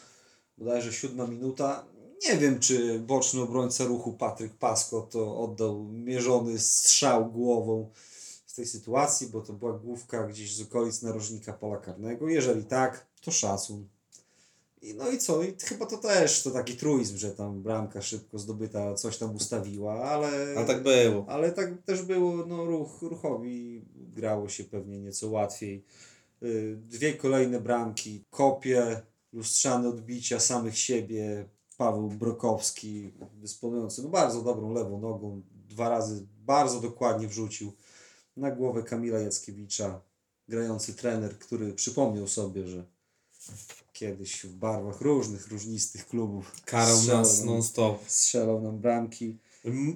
Bodajże 0.57 0.93
siódma 0.93 1.27
minuta. 1.27 1.85
Nie 2.29 2.37
wiem, 2.37 2.59
czy 2.59 2.99
boczny 2.99 3.41
obrońca 3.41 3.85
ruchu 3.85 4.13
Patryk 4.13 4.53
Pasko 4.53 5.01
to 5.01 5.39
oddał 5.39 5.83
mierzony 5.83 6.59
strzał 6.59 7.31
głową 7.31 7.91
w 8.45 8.53
tej 8.53 8.65
sytuacji, 8.65 9.27
bo 9.27 9.41
to 9.41 9.53
była 9.53 9.73
główka 9.73 10.27
gdzieś 10.27 10.55
z 10.55 10.61
okolic 10.61 11.01
narożnika 11.01 11.53
pola 11.53 11.77
karnego. 11.77 12.29
Jeżeli 12.29 12.65
tak, 12.65 13.07
to 13.21 13.31
szacun. 13.31 13.87
I 14.81 14.95
no 14.95 15.09
i 15.11 15.17
co? 15.17 15.43
I 15.43 15.55
chyba 15.63 15.85
to 15.85 15.97
też 15.97 16.43
to 16.43 16.51
taki 16.51 16.77
truizm, 16.77 17.17
że 17.17 17.31
tam 17.31 17.61
bramka 17.61 18.01
szybko 18.01 18.39
zdobyta 18.39 18.93
coś 18.93 19.17
tam 19.17 19.35
ustawiła, 19.35 20.03
ale... 20.03 20.55
A 20.57 20.63
tak 20.63 20.83
było. 20.83 21.25
Ale 21.29 21.51
tak 21.51 21.83
też 21.85 22.01
było, 22.01 22.45
no 22.45 22.65
ruch, 22.65 23.01
ruchowi 23.01 23.85
grało 23.95 24.49
się 24.49 24.63
pewnie 24.63 24.99
nieco 24.99 25.29
łatwiej. 25.29 25.83
Y, 26.43 26.77
Dwie 26.89 27.13
kolejne 27.13 27.59
bramki, 27.61 28.23
kopie, 28.29 29.01
lustrzane 29.33 29.89
odbicia 29.89 30.39
samych 30.39 30.77
siebie. 30.77 31.45
Paweł 31.77 32.09
Brokowski, 32.09 33.11
dysponujący 33.33 34.03
no 34.03 34.09
bardzo 34.09 34.41
dobrą 34.41 34.73
lewą 34.73 34.99
nogą, 34.99 35.41
dwa 35.69 35.89
razy 35.89 36.27
bardzo 36.45 36.81
dokładnie 36.81 37.27
wrzucił 37.27 37.71
na 38.37 38.51
głowę 38.51 38.83
Kamila 38.83 39.19
Jackiewicza, 39.19 40.01
grający 40.47 40.93
trener, 40.93 41.39
który 41.39 41.73
przypomniał 41.73 42.27
sobie, 42.27 42.67
że 42.67 42.85
kiedyś 43.97 44.45
w 44.45 44.53
barwach 44.55 45.01
różnych, 45.01 45.47
różnistych 45.47 46.07
klubów 46.07 46.61
Karał 46.65 46.97
strzelał 46.97 47.21
nas 47.21 47.43
non-stop. 47.43 47.99
strzelał 48.07 48.61
nam 48.61 48.79
bramki. 48.79 49.37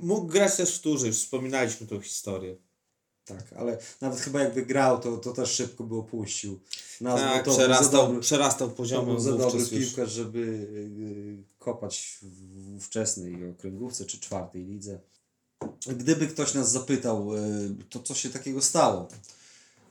Mógł 0.02 0.28
grać 0.28 0.56
też 0.56 0.78
w 0.78 0.82
turze, 0.82 1.08
już 1.08 1.18
wspominaliśmy 1.18 1.88
tą 1.88 2.02
historię. 2.02 2.56
Tak, 3.26 3.54
ale 3.54 3.78
nawet 4.02 4.20
chyba 4.20 4.44
jakby 4.44 4.66
grał, 4.66 5.00
to, 5.00 5.18
to 5.18 5.34
też 5.34 5.52
szybko 5.52 5.84
by 5.84 5.96
opuścił. 5.96 6.60
Nazwał 7.02 7.30
Tak, 7.30 7.46
to 7.46 7.52
przerastał, 7.52 8.08
dobry, 8.08 8.22
przerastał 8.22 8.70
to 8.70 8.76
poziomy 8.76 9.12
był 9.12 9.20
za 9.20 9.38
dobry 9.38 9.66
piłkarz, 9.66 10.12
żeby 10.12 10.40
y, 10.40 11.44
kopać 11.60 12.20
w 12.22 12.82
wczesnej 12.82 13.50
okręgówce 13.50 14.06
czy 14.06 14.20
czwartej 14.20 14.64
lidze. 14.66 15.00
Gdyby 15.88 16.28
ktoś 16.28 16.54
nas 16.54 16.72
zapytał, 16.72 17.36
y, 17.36 17.40
to 17.90 18.00
co 18.00 18.14
się 18.14 18.30
takiego 18.30 18.62
stało, 18.62 19.08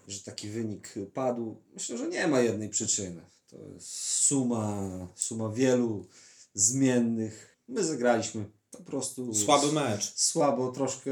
że 0.09 0.21
taki 0.21 0.49
wynik 0.49 0.95
padł, 1.15 1.57
myślę, 1.75 1.99
że 1.99 2.09
nie 2.09 2.29
ma 2.29 2.41
jednej 2.41 2.69
przyczyny. 2.69 3.21
To 3.51 3.57
jest 3.75 3.89
suma, 4.27 4.89
suma 5.15 5.49
wielu 5.49 6.07
zmiennych. 6.55 7.59
My 7.69 7.85
zagraliśmy 7.85 8.45
po 8.71 8.83
prostu 8.83 9.35
Słaby 9.35 9.73
mecz. 9.73 10.15
słabo, 10.15 10.73
troszkę 10.73 11.11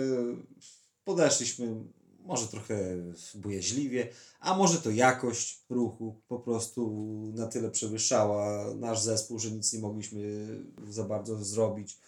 podeszliśmy, 1.04 1.84
może 2.20 2.46
trochę 2.46 2.96
bojaźliwie, 3.34 4.08
a 4.40 4.56
może 4.56 4.78
to 4.78 4.90
jakość 4.90 5.64
ruchu 5.70 6.20
po 6.28 6.38
prostu 6.38 7.12
na 7.34 7.46
tyle 7.46 7.70
przewyższała 7.70 8.74
nasz 8.74 9.00
zespół, 9.00 9.38
że 9.38 9.50
nic 9.50 9.72
nie 9.72 9.78
mogliśmy 9.78 10.46
za 10.88 11.04
bardzo 11.04 11.44
zrobić. 11.44 11.98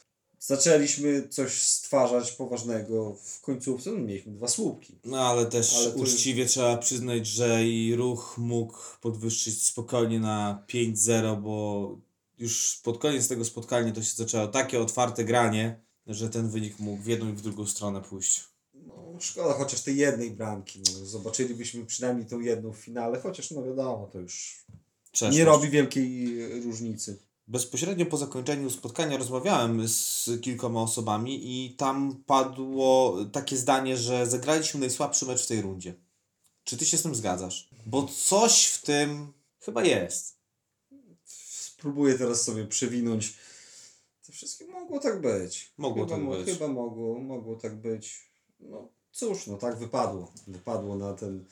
Zaczęliśmy 0.41 1.29
coś 1.29 1.63
stwarzać 1.63 2.33
poważnego 2.33 3.17
w 3.25 3.41
końcówce, 3.41 3.91
no 3.91 3.99
mieliśmy 3.99 4.33
dwa 4.33 4.49
słupki. 4.49 4.99
No 5.05 5.19
ale 5.21 5.47
też 5.47 5.75
Ale 5.77 5.85
już- 5.85 5.97
uczciwie 5.97 6.47
trzeba 6.47 6.77
przyznać, 6.77 7.27
że 7.27 7.67
i 7.67 7.95
ruch 7.95 8.35
mógł 8.39 8.79
podwyższyć 9.01 9.63
spokojnie 9.63 10.21
na 10.21 10.65
5-0, 10.69 11.37
bo 11.43 11.99
już 12.39 12.81
pod 12.85 12.99
koniec 12.99 13.29
tego 13.29 13.45
spotkania 13.45 13.93
to 13.93 14.03
się 14.03 14.13
zaczęło 14.17 14.47
takie 14.49 14.81
otwarte 14.81 15.25
granie, 15.25 15.81
że 16.07 16.31
ten 16.31 16.49
wynik 16.51 16.79
mógł 16.79 17.03
w 17.03 17.07
jedną 17.07 17.29
i 17.29 17.33
w 17.33 17.43
drugą 17.43 17.67
stronę 17.67 18.01
pójść. 18.01 18.45
No, 18.75 18.95
szkoda 19.21 19.55
chociaż 19.55 19.81
tej 19.83 19.97
jednej 19.97 20.31
bramki. 20.31 20.81
No, 20.95 21.07
zobaczylibyśmy 21.07 21.87
przynajmniej 21.87 22.27
tą 22.27 22.41
jedną 22.41 22.73
w 22.73 22.77
finale, 22.77 23.21
chociaż 23.21 23.51
no 23.51 23.63
wiadomo, 23.63 24.09
to 24.13 24.19
już 24.19 24.65
nie 25.33 25.45
robi 25.45 25.69
wielkiej 25.69 26.39
różnicy. 26.63 27.19
Bezpośrednio 27.51 28.07
po 28.07 28.17
zakończeniu 28.17 28.71
spotkania 28.71 29.17
rozmawiałem 29.17 29.89
z 29.89 30.31
kilkoma 30.43 30.83
osobami 30.83 31.41
i 31.43 31.75
tam 31.77 32.23
padło 32.27 33.17
takie 33.33 33.57
zdanie, 33.57 33.97
że 33.97 34.27
zagraliśmy 34.27 34.81
najsłabszy 34.81 35.27
mecz 35.27 35.45
w 35.45 35.47
tej 35.47 35.63
rundzie. 35.63 35.95
Czy 36.65 36.77
ty 36.77 36.87
się 36.87 36.97
z 36.97 37.03
tym 37.03 37.15
zgadzasz? 37.15 37.69
Bo 37.87 38.07
coś 38.07 38.67
w 38.67 38.83
tym 38.83 39.33
chyba 39.61 39.85
jest. 39.85 40.37
spróbuję 41.25 42.19
teraz 42.19 42.43
sobie 42.43 42.67
przewinąć. 42.67 43.35
To 44.27 44.33
wszystko 44.33 44.67
mogło 44.67 44.99
tak 44.99 45.21
być. 45.21 45.73
Mogło 45.79 46.05
chyba, 46.05 46.17
tak 46.17 46.25
mo- 46.25 46.37
być. 46.37 46.47
Chyba 46.47 46.69
mogło, 46.69 47.21
mogło 47.21 47.57
tak 47.57 47.77
być. 47.81 48.31
No 48.61 48.89
cóż, 49.13 49.47
no 49.47 49.57
tak 49.57 49.79
wypadło. 49.79 50.33
Wypadło 50.47 50.97
na 50.97 51.13
ten, 51.15 51.45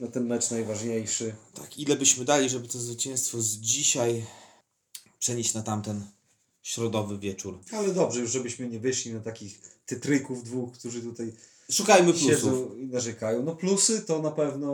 na 0.00 0.08
ten 0.08 0.26
mecz 0.26 0.50
najważniejszy. 0.50 1.34
Tak, 1.54 1.78
ile 1.78 1.96
byśmy 1.96 2.24
dali, 2.24 2.48
żeby 2.48 2.68
to 2.68 2.78
zwycięstwo 2.78 3.42
z 3.42 3.48
dzisiaj 3.48 4.24
przenieść 5.18 5.54
na 5.54 5.62
tamten 5.62 6.06
środowy 6.62 7.18
wieczór. 7.18 7.58
Ale 7.72 7.94
dobrze, 7.94 8.20
już 8.20 8.30
żebyśmy 8.30 8.68
nie 8.68 8.78
wyszli 8.80 9.12
na 9.12 9.20
takich 9.20 9.60
tytryków 9.86 10.44
dwóch, 10.44 10.72
którzy 10.72 11.02
tutaj 11.02 11.32
Szukajmy 11.70 12.12
plusów. 12.12 12.78
i 12.78 12.86
narzekają. 12.86 13.42
No 13.42 13.56
plusy 13.56 14.02
to 14.02 14.22
na 14.22 14.30
pewno 14.30 14.68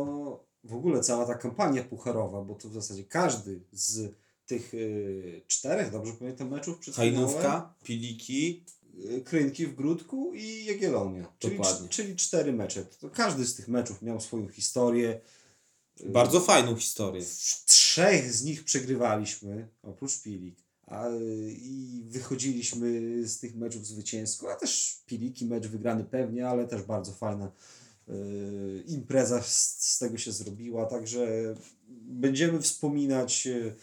w 0.64 0.74
ogóle 0.74 1.00
cała 1.00 1.26
ta 1.26 1.34
kampania 1.34 1.84
pucharowa, 1.84 2.42
bo 2.42 2.54
tu 2.54 2.68
w 2.68 2.74
zasadzie 2.74 3.04
każdy 3.04 3.60
z 3.72 4.14
tych 4.46 4.74
y, 4.74 5.42
czterech, 5.46 5.90
dobrze 5.90 6.12
pamiętam, 6.12 6.48
meczów 6.50 6.76
Hajnówka, 6.94 7.74
Piliki, 7.84 8.64
y, 9.10 9.20
Krynki 9.20 9.66
w 9.66 9.74
Grudku 9.74 10.32
i 10.34 10.64
Jagiellonia. 10.64 11.32
Czyli, 11.38 11.58
czyli 11.88 12.16
cztery 12.16 12.52
mecze. 12.52 12.84
To 12.84 13.10
każdy 13.10 13.46
z 13.46 13.54
tych 13.54 13.68
meczów 13.68 14.02
miał 14.02 14.20
swoją 14.20 14.48
historię. 14.48 15.20
Bardzo 16.06 16.40
fajną 16.40 16.76
historię. 16.76 17.22
W 17.22 17.64
trzech 17.66 18.32
z 18.32 18.44
nich 18.44 18.64
przegrywaliśmy, 18.64 19.68
oprócz 19.82 20.22
Pilik. 20.22 20.56
A, 20.86 21.08
I 21.48 22.04
wychodziliśmy 22.08 23.00
z 23.28 23.38
tych 23.38 23.56
meczów 23.56 23.86
zwycięsko, 23.86 24.52
a 24.52 24.56
też 24.56 25.02
Piliki 25.06 25.46
mecz 25.46 25.66
wygrany 25.66 26.04
pewnie, 26.04 26.48
ale 26.48 26.68
też 26.68 26.82
bardzo 26.82 27.12
fajna 27.12 27.52
y, 28.08 28.84
impreza 28.86 29.42
z, 29.42 29.76
z 29.80 29.98
tego 29.98 30.18
się 30.18 30.32
zrobiła, 30.32 30.86
także 30.86 31.54
będziemy 31.88 32.60
wspominać 32.60 33.46
y, 33.46 33.74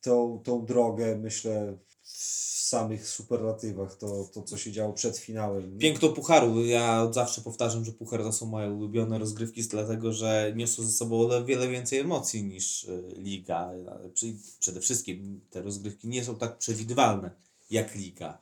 tą, 0.00 0.40
tą 0.44 0.64
drogę, 0.66 1.18
myślę, 1.18 1.78
w 2.08 2.60
samych 2.68 3.08
superlatywach, 3.08 3.96
to, 3.96 4.24
to 4.34 4.42
co 4.42 4.58
się 4.58 4.72
działo 4.72 4.92
przed 4.92 5.18
finałem. 5.18 5.78
Piękno 5.78 6.08
pucharu. 6.08 6.64
Ja 6.64 7.12
zawsze 7.12 7.40
powtarzam, 7.40 7.84
że 7.84 7.92
puchar 7.92 8.22
to 8.22 8.32
są 8.32 8.46
moje 8.46 8.70
ulubione 8.70 9.18
rozgrywki, 9.18 9.62
dlatego 9.62 10.12
że 10.12 10.52
niosą 10.56 10.82
ze 10.82 10.92
sobą 10.92 11.44
wiele 11.44 11.68
więcej 11.68 11.98
emocji 11.98 12.44
niż 12.44 12.84
y, 12.84 13.14
liga. 13.16 13.70
Przede 14.58 14.80
wszystkim 14.80 15.40
te 15.50 15.62
rozgrywki 15.62 16.08
nie 16.08 16.24
są 16.24 16.36
tak 16.36 16.58
przewidywalne 16.58 17.30
jak 17.70 17.94
liga. 17.94 18.38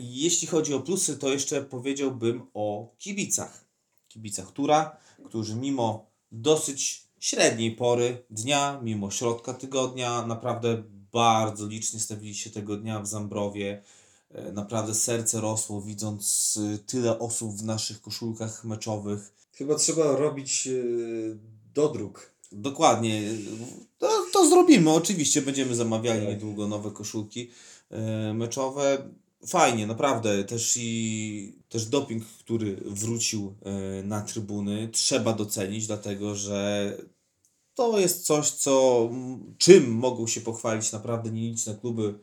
I 0.00 0.22
Jeśli 0.22 0.48
chodzi 0.48 0.74
o 0.74 0.80
plusy, 0.80 1.18
to 1.18 1.32
jeszcze 1.32 1.62
powiedziałbym 1.62 2.42
o 2.54 2.94
kibicach. 2.98 3.64
Kibicach 4.08 4.52
Tura, 4.52 4.96
którzy 5.24 5.56
mimo 5.56 6.10
dosyć 6.32 7.04
średniej 7.20 7.76
pory 7.76 8.24
dnia, 8.30 8.80
mimo 8.82 9.10
środka 9.10 9.54
tygodnia, 9.54 10.26
naprawdę 10.26 10.82
bardzo 11.12 11.66
licznie 11.66 12.00
stawili 12.00 12.34
się 12.34 12.50
tego 12.50 12.76
dnia 12.76 13.00
w 13.00 13.06
Zambrowie. 13.06 13.82
E, 14.30 14.52
Naprawdę 14.52 14.94
serce 14.94 15.40
rosło, 15.40 15.82
widząc 15.82 16.56
y, 16.74 16.78
tyle 16.78 17.18
osób 17.18 17.56
w 17.56 17.64
naszych 17.64 18.00
koszulkach 18.00 18.64
meczowych. 18.64 19.32
Chyba 19.52 19.74
trzeba 19.74 20.16
robić 20.16 20.66
y, 20.66 21.38
dodruk. 21.74 22.30
Dokładnie. 22.52 23.22
To, 23.98 24.08
to 24.32 24.48
zrobimy. 24.48 24.90
Oczywiście 24.90 25.42
będziemy 25.42 25.74
zamawiali 25.74 26.20
Tak. 26.20 26.28
niedługo 26.28 26.68
nowe 26.68 26.90
koszulki 26.90 27.50
e, 27.90 28.34
meczowe. 28.34 29.08
Fajnie, 29.46 29.86
naprawdę. 29.86 30.44
Też 30.44 30.76
i 30.80 31.52
też 31.68 31.86
doping, 31.86 32.24
który 32.26 32.76
wrócił 32.86 33.54
e, 33.62 34.02
na 34.02 34.20
trybuny, 34.20 34.88
trzeba 34.92 35.32
docenić, 35.32 35.86
dlatego 35.86 36.34
że 36.34 36.96
to 37.80 37.98
jest 37.98 38.26
coś, 38.26 38.50
co 38.50 39.10
czym 39.58 39.90
mogą 39.90 40.26
się 40.26 40.40
pochwalić 40.40 40.92
naprawdę 40.92 41.30
nieliczne 41.30 41.74
kluby 41.80 42.14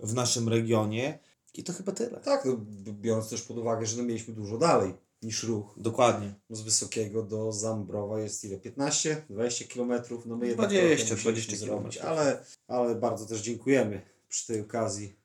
w 0.00 0.14
naszym 0.14 0.48
regionie. 0.48 1.18
I 1.54 1.64
to 1.64 1.72
chyba 1.72 1.92
tyle. 1.92 2.20
Tak, 2.20 2.44
no, 2.44 2.56
biorąc 2.92 3.28
też 3.28 3.42
pod 3.42 3.58
uwagę, 3.58 3.86
że 3.86 3.96
no 3.96 4.02
mieliśmy 4.02 4.34
dużo 4.34 4.58
dalej 4.58 4.94
niż 5.22 5.42
ruch. 5.42 5.74
Dokładnie. 5.76 6.34
Z 6.50 6.60
Wysokiego 6.60 7.22
do 7.22 7.52
Zambrowa 7.52 8.20
jest 8.20 8.44
ile? 8.44 8.58
15? 8.58 9.24
20 9.30 9.64
kilometrów? 9.64 10.26
No 10.26 10.36
my 10.36 10.46
jednak 10.46 10.70
20, 10.70 11.06
trochę 11.06 11.20
musieliśmy 11.20 11.56
20 11.56 11.66
zrobić, 11.66 11.98
ale, 11.98 12.44
ale 12.68 12.94
bardzo 12.94 13.26
też 13.26 13.40
dziękujemy 13.40 14.02
przy 14.28 14.46
tej 14.46 14.60
okazji 14.60 15.16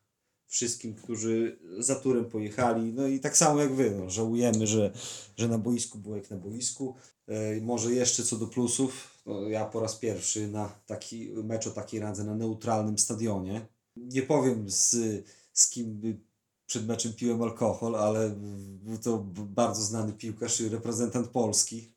wszystkim, 0.48 0.96
którzy 0.96 1.60
za 1.79 1.96
turem 1.96 2.25
pojechali. 2.25 2.94
No 2.94 3.08
i 3.08 3.20
tak 3.20 3.38
samo 3.38 3.62
jak 3.62 3.74
wy, 3.74 3.91
no, 3.91 4.10
żałujemy, 4.10 4.67
że, 4.67 4.91
że 5.38 5.48
na 5.48 5.58
boisku 5.58 5.98
było 5.98 6.15
jak 6.15 6.29
na 6.29 6.38
boisku. 6.38 6.96
E, 7.27 7.62
może 7.62 7.91
jeszcze 7.94 8.24
co 8.24 8.36
do 8.38 8.48
plusów, 8.48 9.16
no, 9.16 9.16
ja 9.50 9.65
po 9.65 9.79
raz 9.79 9.96
pierwszy 9.96 10.48
na 10.48 10.69
taki 10.86 11.29
mecz 11.29 11.67
o 11.67 11.72
takiej 11.72 12.00
randze 12.00 12.24
na 12.24 12.36
neutralnym 12.36 12.98
stadionie. 12.98 13.67
Nie 13.96 14.22
powiem 14.22 14.69
z, 14.69 14.96
z 15.53 15.69
kim 15.69 16.01
przed 16.65 16.88
meczem 16.88 17.13
piłem 17.13 17.41
alkohol, 17.41 17.96
ale 17.96 18.29
był 18.84 18.98
to 18.98 19.17
bardzo 19.34 19.81
znany 19.81 20.13
piłkarz 20.13 20.62
i 20.62 20.69
reprezentant 20.69 21.27
Polski. 21.27 21.91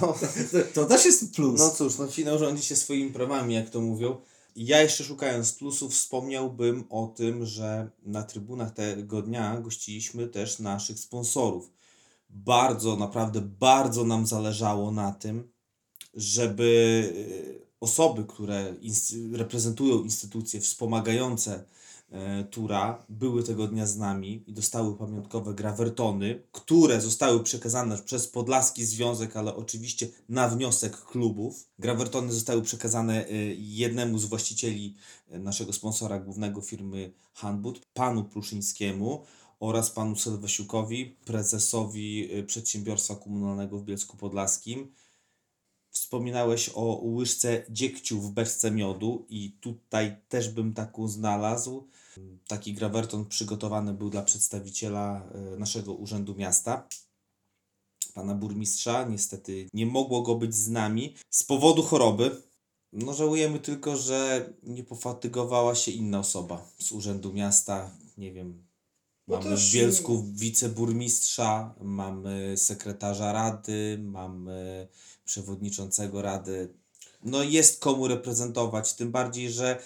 No, 0.00 0.14
To, 0.52 0.58
to 0.74 0.84
też 0.86 1.04
jest 1.04 1.34
plus. 1.34 1.60
No 1.60 1.70
cóż, 1.70 1.98
no 1.98 2.06
finał 2.06 2.38
rządzi 2.38 2.62
się 2.62 2.76
swoimi 2.76 3.10
prawami, 3.10 3.54
jak 3.54 3.70
to 3.70 3.80
mówią. 3.80 4.16
Ja 4.56 4.82
jeszcze 4.82 5.04
szukając 5.04 5.52
plusów 5.52 5.92
wspomniałbym 5.92 6.84
o 6.90 7.06
tym, 7.06 7.46
że 7.46 7.90
na 8.02 8.22
trybunach 8.22 8.74
tego 8.74 9.22
dnia 9.22 9.60
gościliśmy 9.60 10.28
też 10.28 10.58
naszych 10.58 10.98
sponsorów. 10.98 11.70
Bardzo, 12.44 12.96
naprawdę 12.96 13.40
bardzo 13.40 14.04
nam 14.04 14.26
zależało 14.26 14.90
na 14.90 15.12
tym, 15.12 15.52
żeby 16.14 17.12
osoby, 17.80 18.24
które 18.24 18.74
reprezentują 19.32 20.02
instytucje 20.02 20.60
wspomagające 20.60 21.64
e, 22.10 22.44
Tura, 22.44 23.04
były 23.08 23.42
tego 23.42 23.68
dnia 23.68 23.86
z 23.86 23.96
nami 23.96 24.44
i 24.46 24.52
dostały 24.52 24.96
pamiątkowe 24.96 25.54
grawertony, 25.54 26.42
które 26.52 27.00
zostały 27.00 27.42
przekazane 27.42 27.98
przez 27.98 28.28
Podlaski 28.28 28.84
Związek, 28.84 29.36
ale 29.36 29.56
oczywiście 29.56 30.08
na 30.28 30.48
wniosek 30.48 31.04
klubów. 31.04 31.68
Grawertony 31.78 32.32
zostały 32.32 32.62
przekazane 32.62 33.28
e, 33.28 33.32
jednemu 33.54 34.18
z 34.18 34.24
właścicieli 34.24 34.96
e, 35.28 35.38
naszego 35.38 35.72
sponsora 35.72 36.18
głównego 36.18 36.60
firmy 36.60 37.12
Hanbud, 37.34 37.80
panu 37.94 38.24
Pruszyńskiemu 38.24 39.24
oraz 39.60 39.90
panu 39.90 40.16
Sylwesiukowi, 40.16 41.16
prezesowi 41.24 42.36
y, 42.38 42.44
przedsiębiorstwa 42.44 43.16
komunalnego 43.16 43.78
w 43.78 43.84
Bielsku 43.84 44.16
Podlaskim. 44.16 44.92
Wspominałeś 45.90 46.70
o 46.74 47.00
łyżce 47.02 47.64
dziegciu 47.70 48.20
w 48.20 48.32
beczce 48.32 48.70
miodu 48.70 49.26
i 49.28 49.56
tutaj 49.60 50.16
też 50.28 50.48
bym 50.48 50.74
taką 50.74 51.08
znalazł. 51.08 51.88
Taki 52.48 52.74
grawerton 52.74 53.26
przygotowany 53.26 53.94
był 53.94 54.10
dla 54.10 54.22
przedstawiciela 54.22 55.30
y, 55.54 55.58
naszego 55.58 55.94
urzędu 55.94 56.34
miasta, 56.34 56.88
pana 58.14 58.34
burmistrza. 58.34 59.04
Niestety 59.04 59.68
nie 59.74 59.86
mogło 59.86 60.22
go 60.22 60.34
być 60.34 60.54
z 60.54 60.68
nami 60.68 61.14
z 61.30 61.44
powodu 61.44 61.82
choroby. 61.82 62.42
No 62.92 63.14
żałujemy 63.14 63.58
tylko, 63.58 63.96
że 63.96 64.50
nie 64.62 64.84
pofatygowała 64.84 65.74
się 65.74 65.92
inna 65.92 66.18
osoba 66.18 66.70
z 66.78 66.92
urzędu 66.92 67.32
miasta. 67.32 67.90
Nie 68.18 68.32
wiem, 68.32 68.65
mamy 69.26 69.44
też- 69.50 69.70
w 69.70 69.74
Bielsku 69.74 70.24
wiceburmistrza, 70.32 71.74
mamy 71.80 72.56
sekretarza 72.56 73.32
rady, 73.32 73.98
mamy 74.02 74.88
przewodniczącego 75.24 76.22
rady. 76.22 76.74
No 77.24 77.42
jest 77.42 77.80
komu 77.80 78.08
reprezentować, 78.08 78.94
tym 78.94 79.10
bardziej, 79.10 79.50
że 79.50 79.82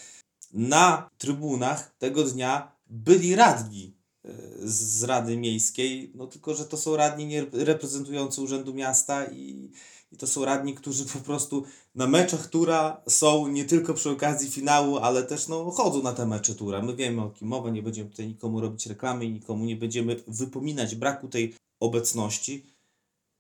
na 0.53 1.11
trybunach 1.19 1.95
tego 1.99 2.25
dnia 2.25 2.73
byli 2.87 3.35
radni 3.35 3.97
e, 4.25 4.29
z 4.65 5.03
Rady 5.03 5.37
Miejskiej, 5.37 6.13
no 6.15 6.27
tylko, 6.27 6.55
że 6.55 6.65
to 6.65 6.77
są 6.77 6.97
radni 6.97 7.27
nie 7.27 7.47
reprezentujący 7.53 8.41
Urzędu 8.41 8.75
Miasta 8.75 9.27
i, 9.27 9.71
i 10.12 10.17
to 10.17 10.26
są 10.26 10.45
radni, 10.45 10.75
którzy 10.75 11.05
po 11.05 11.19
prostu 11.19 11.64
na 11.95 12.07
meczach 12.07 12.47
Tura 12.47 13.02
są 13.09 13.49
nie 13.49 13.64
tylko 13.64 13.95
przy 13.95 14.11
okazji 14.11 14.50
finału, 14.50 14.99
ale 14.99 15.23
też 15.23 15.49
no, 15.49 15.71
chodzą 15.71 16.02
na 16.02 16.12
te 16.12 16.26
mecze 16.26 16.55
Tura. 16.55 16.83
My 16.83 16.97
wiemy 16.97 17.23
o 17.23 17.31
kim 17.31 17.49
mowa, 17.49 17.71
nie 17.71 17.83
będziemy 17.83 18.11
tutaj 18.11 18.29
nikomu 18.29 18.61
robić 18.61 18.87
reklamy 18.87 19.25
i 19.25 19.33
nikomu 19.33 19.64
nie 19.64 19.76
będziemy 19.76 20.23
wypominać 20.29 20.95
braku 20.95 21.29
tej 21.29 21.55
obecności, 21.81 22.67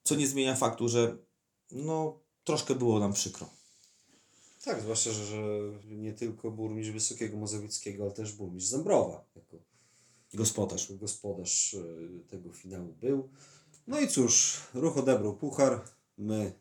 co 0.02 0.14
nie 0.14 0.26
zmienia 0.26 0.54
faktu, 0.54 0.88
że 0.88 1.16
no 1.70 2.20
troszkę 2.44 2.74
było 2.74 2.98
nam 2.98 3.12
przykro. 3.12 3.50
Tak, 4.64 4.82
zwłaszcza, 4.82 5.12
że, 5.12 5.24
że 5.26 5.36
nie 5.84 6.12
tylko 6.12 6.50
burmistrz 6.50 6.92
Wysokiego 6.92 7.36
Mazowieckiego, 7.36 8.02
ale 8.02 8.12
też 8.12 8.32
burmistrz 8.32 8.70
Zembrowa 8.70 9.24
jako, 9.36 9.56
Gospodarz. 10.34 10.90
jako 10.90 11.00
gospodarz 11.00 11.74
e, 11.74 12.28
tego 12.28 12.52
finału 12.52 12.94
był. 13.00 13.28
No 13.86 14.00
i 14.00 14.08
cóż, 14.08 14.60
ruch 14.74 14.98
odebrał 14.98 15.36
puchar, 15.36 15.84
my 16.20 16.52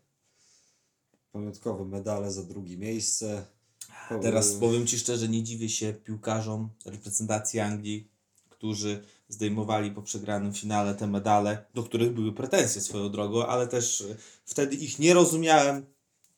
pamiątkowe 1.31 1.85
medale 1.85 2.31
za 2.31 2.43
drugie 2.43 2.77
miejsce. 2.77 3.45
Teraz 4.21 4.55
E, 4.55 4.59
powiem 4.59 4.87
Ci 4.87 4.99
szczerze, 4.99 5.27
nie 5.27 5.43
dziwię 5.43 5.69
się 5.69 5.93
piłkarzom 5.93 6.69
reprezentacji 6.85 7.59
Anglii, 7.59 8.11
którzy 8.49 9.03
zdejmowali 9.29 9.91
po 9.91 10.01
przegranym 10.01 10.53
finale 10.53 10.95
te 10.95 11.07
medale, 11.07 11.65
do 11.73 11.83
których 11.83 12.13
były 12.13 12.33
pretensje 12.33 12.81
swoją 12.81 13.09
drogą, 13.09 13.45
ale 13.45 13.67
też 13.67 14.01
e, 14.01 14.15
wtedy 14.45 14.75
ich 14.75 14.99
nie 14.99 15.13
rozumiałem, 15.13 15.85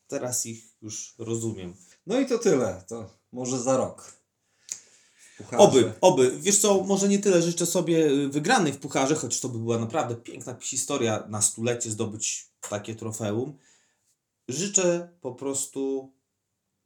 teraz 0.08 0.46
ich 0.46 0.64
już 0.82 1.16
rozumiem. 1.18 1.74
No 2.08 2.20
i 2.20 2.26
to 2.26 2.40
tyle, 2.40 2.84
to 2.88 3.10
może 3.32 3.60
za 3.60 3.78
rok. 3.78 4.22
Pucharze. 5.38 5.64
Oby, 5.64 5.94
oby. 6.02 6.38
Wiesz 6.40 6.58
co, 6.58 6.84
może 6.84 7.10
nie 7.10 7.20
tyle 7.20 7.42
życzę 7.42 7.66
sobie 7.66 8.06
y, 8.06 8.30
wygranej 8.30 8.74
w 8.74 8.78
pucharze, 8.78 9.16
choć 9.16 9.40
to 9.40 9.50
by 9.50 9.60
była 9.60 9.80
naprawdę 9.80 10.16
piękna 10.16 10.56
historia 10.62 11.24
na 11.30 11.42
stulecie 11.42 11.92
zdobyć 11.92 12.51
takie 12.70 12.96
trofeum. 12.96 13.58
Życzę 14.48 15.10
po 15.22 15.32
prostu 15.32 16.12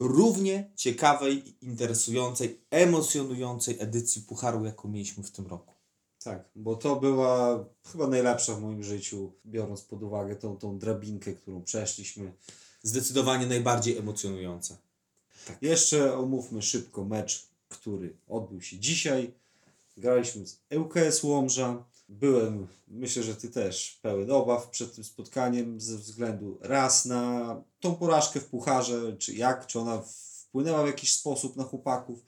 równie 0.00 0.70
ciekawej, 0.76 1.64
interesującej, 1.64 2.60
emocjonującej 2.70 3.76
edycji 3.80 4.22
pucharu, 4.22 4.64
jaką 4.64 4.88
mieliśmy 4.88 5.22
w 5.22 5.30
tym 5.30 5.46
roku. 5.46 5.74
Tak, 6.24 6.48
bo 6.54 6.76
to 6.76 6.96
była 6.96 7.64
chyba 7.92 8.06
najlepsza 8.06 8.54
w 8.54 8.62
moim 8.62 8.82
życiu, 8.82 9.32
biorąc 9.46 9.82
pod 9.82 10.02
uwagę 10.02 10.36
tą, 10.36 10.56
tą 10.56 10.78
drabinkę, 10.78 11.34
którą 11.34 11.62
przeszliśmy. 11.62 12.32
Zdecydowanie 12.82 13.46
najbardziej 13.46 13.98
emocjonująca. 13.98 14.76
Jeszcze 15.62 16.18
omówmy 16.18 16.62
szybko 16.62 17.04
mecz, 17.04 17.46
który 17.68 18.16
odbył 18.28 18.62
się 18.62 18.78
dzisiaj. 18.78 19.32
Graliśmy 19.96 20.46
z 20.46 20.58
ŁKS 20.76 21.22
Łomża. 21.22 21.84
Byłem, 22.08 22.66
myślę, 22.88 23.22
że 23.22 23.36
Ty 23.36 23.48
też, 23.48 23.98
pełen 24.02 24.30
obaw 24.30 24.70
przed 24.70 24.94
tym 24.94 25.04
spotkaniem 25.04 25.80
ze 25.80 25.98
względu 25.98 26.58
raz 26.60 27.04
na 27.04 27.62
tą 27.80 27.94
porażkę 27.94 28.40
w 28.40 28.46
pucharze, 28.46 29.16
czy 29.18 29.34
jak, 29.34 29.66
czy 29.66 29.80
ona 29.80 30.02
wpłynęła 30.46 30.82
w 30.82 30.86
jakiś 30.86 31.12
sposób 31.12 31.56
na 31.56 31.64
chłopaków. 31.64 32.26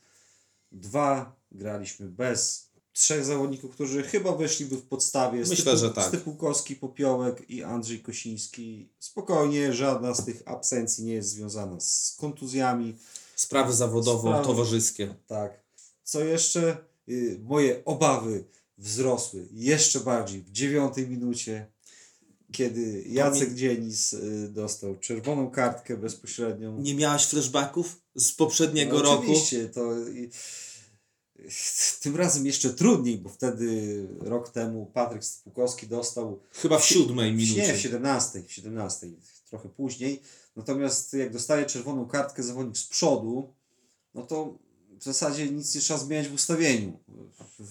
Dwa, 0.72 1.36
graliśmy 1.52 2.06
bez 2.06 2.68
trzech 2.92 3.24
zawodników, 3.24 3.74
którzy 3.74 4.02
chyba 4.02 4.32
weszliby 4.32 4.76
w 4.76 4.82
podstawie. 4.82 5.44
Myślę, 5.48 5.76
że 5.76 5.90
tak. 5.90 6.08
Stypułkowski, 6.08 6.76
Popiołek 6.76 7.50
i 7.50 7.62
Andrzej 7.62 8.02
Kosiński. 8.02 8.88
Spokojnie, 8.98 9.72
żadna 9.72 10.14
z 10.14 10.24
tych 10.24 10.42
absencji 10.46 11.04
nie 11.04 11.12
jest 11.12 11.30
związana 11.30 11.80
z 11.80 12.16
kontuzjami. 12.20 12.96
Sprawy 13.36 13.72
zawodowo-towarzyskie. 13.72 15.14
Tak. 15.26 15.60
Co 16.04 16.24
jeszcze? 16.24 16.76
Y, 17.08 17.40
moje 17.44 17.84
obawy 17.84 18.44
wzrosły 18.78 19.48
jeszcze 19.52 20.00
bardziej 20.00 20.42
w 20.42 20.50
dziewiątej 20.50 21.08
minucie, 21.08 21.66
kiedy 22.52 23.04
Jacek 23.06 23.54
Dzienis 23.54 24.12
y, 24.12 24.48
dostał 24.52 24.96
czerwoną 24.98 25.50
kartkę 25.50 25.96
bezpośrednią. 25.96 26.78
Nie 26.80 26.94
miałaś 26.94 27.26
flashbacków 27.26 28.00
z 28.14 28.32
poprzedniego 28.32 28.96
No, 28.96 29.02
roku? 29.02 29.22
Oczywiście, 29.22 29.68
to 29.68 29.94
tym 32.00 32.16
razem 32.16 32.46
jeszcze 32.46 32.74
trudniej, 32.74 33.18
bo 33.18 33.28
wtedy 33.28 34.08
rok 34.20 34.50
temu 34.50 34.86
Patryk 34.86 35.24
Stupukowski 35.24 35.86
dostał 35.86 36.40
Chyba 36.52 36.78
w 36.78 36.84
siódmej 36.84 37.30
nie, 37.30 37.36
minucie. 37.36 37.74
w 37.74 37.80
17, 37.80 38.42
w 38.42 38.52
17, 38.52 39.06
trochę 39.50 39.68
później. 39.68 40.22
Natomiast 40.56 41.14
jak 41.14 41.32
dostaje 41.32 41.66
czerwoną 41.66 42.06
kartkę 42.06 42.42
zawodnik 42.42 42.76
z 42.78 42.86
przodu, 42.86 43.52
no 44.14 44.22
to 44.22 44.58
w 44.98 45.04
zasadzie 45.04 45.50
nic 45.50 45.74
nie 45.74 45.80
trzeba 45.80 46.00
zmieniać 46.00 46.28
w 46.28 46.34
ustawieniu. 46.34 46.98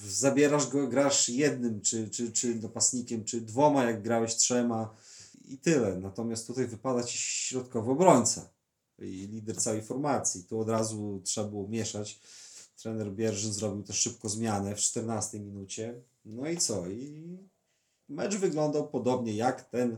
Zabierasz 0.08 0.70
go, 0.70 0.88
grasz 0.88 1.30
jednym, 1.30 1.82
czy, 1.82 2.10
czy, 2.10 2.32
czy 2.32 2.56
napastnikiem, 2.56 3.24
czy 3.24 3.42
dwoma, 3.42 3.86
jak 3.86 4.02
grałeś 4.02 4.36
trzema 4.36 4.96
i 5.46 5.58
tyle. 5.58 6.00
Natomiast 6.00 6.48
tutaj 6.48 6.68
wypada 6.68 7.04
ci 7.04 7.18
środkowy 7.18 7.92
obrońca 7.92 8.50
i 9.00 9.28
lider 9.28 9.58
całej 9.58 9.82
formacji. 9.82 10.44
Tu 10.44 10.60
od 10.60 10.70
razu 10.70 11.22
trzeba 11.24 11.48
było 11.48 11.68
mieszać. 11.68 12.20
Trener 12.76 13.12
Bierzyn 13.12 13.54
zrobił 13.54 13.84
też 13.84 14.00
szybko 14.00 14.30
zmianę 14.30 14.76
w 14.76 14.80
14 14.80 15.40
minucie. 15.40 16.02
No 16.26 16.50
i 16.50 16.58
co? 16.58 16.88
I 16.88 17.38
mecz 18.10 18.36
wyglądał 18.36 18.90
podobnie 18.90 19.34
jak 19.34 19.70
ten 19.70 19.98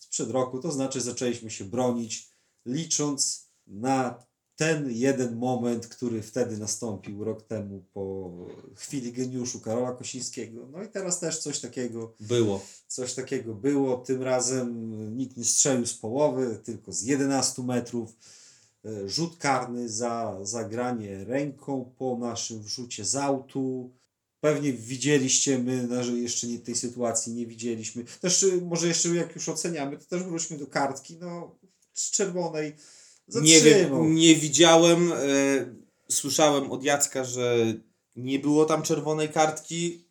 sprzed 0.00 0.30
roku. 0.30 0.58
To 0.58 0.72
znaczy 0.72 1.00
zaczęliśmy 1.00 1.50
się 1.50 1.64
bronić, 1.64 2.30
licząc 2.66 3.48
na 3.66 4.24
ten 4.60 4.90
jeden 4.90 5.36
moment, 5.36 5.86
który 5.86 6.22
wtedy 6.22 6.58
nastąpił 6.58 7.24
rok 7.24 7.42
temu 7.42 7.84
po 7.92 8.32
chwili 8.74 9.12
geniuszu 9.12 9.60
Karola 9.60 9.92
Kosińskiego. 9.92 10.68
No 10.72 10.82
i 10.82 10.88
teraz 10.88 11.20
też 11.20 11.38
coś 11.38 11.60
takiego 11.60 12.14
Było. 12.20 12.64
Coś 12.86 13.14
takiego 13.14 13.54
było. 13.54 13.96
Tym 13.96 14.22
razem 14.22 15.16
nikt 15.16 15.36
nie 15.36 15.44
strzelił 15.44 15.86
z 15.86 15.94
połowy, 15.94 16.60
tylko 16.64 16.92
z 16.92 17.02
11 17.02 17.62
metrów. 17.62 18.16
E, 18.84 19.08
Rzut 19.08 19.36
karny 19.36 19.88
za 19.88 20.38
zagranie 20.42 21.24
ręką 21.24 21.94
po 21.98 22.18
naszym 22.18 22.62
wrzucie 22.62 23.04
z 23.04 23.16
autu. 23.16 23.90
Pewnie 24.40 24.72
widzieliście, 24.72 25.58
my 25.58 25.88
jeszcze 26.14 26.46
nie, 26.46 26.58
tej 26.58 26.74
sytuacji 26.74 27.32
nie 27.32 27.46
widzieliśmy. 27.46 28.04
Też 28.20 28.42
y, 28.42 28.62
może 28.62 28.88
jeszcze 28.88 29.08
jak 29.08 29.34
już 29.34 29.48
oceniamy, 29.48 29.98
to 29.98 30.04
też 30.04 30.22
wróćmy 30.22 30.58
do 30.58 30.66
kartki. 30.66 31.18
No, 31.20 31.56
z 31.94 32.10
czerwonej 32.10 32.76
Nie 33.42 33.60
wiem, 33.60 34.14
nie 34.14 34.34
widziałem. 34.34 35.12
E, 35.12 35.16
słyszałem 36.08 36.72
od 36.72 36.84
Jacka, 36.84 37.24
że 37.24 37.56
nie 38.16 38.38
było 38.38 38.64
tam 38.64 38.82
czerwonej 38.82 39.28
kartki, 39.28 40.04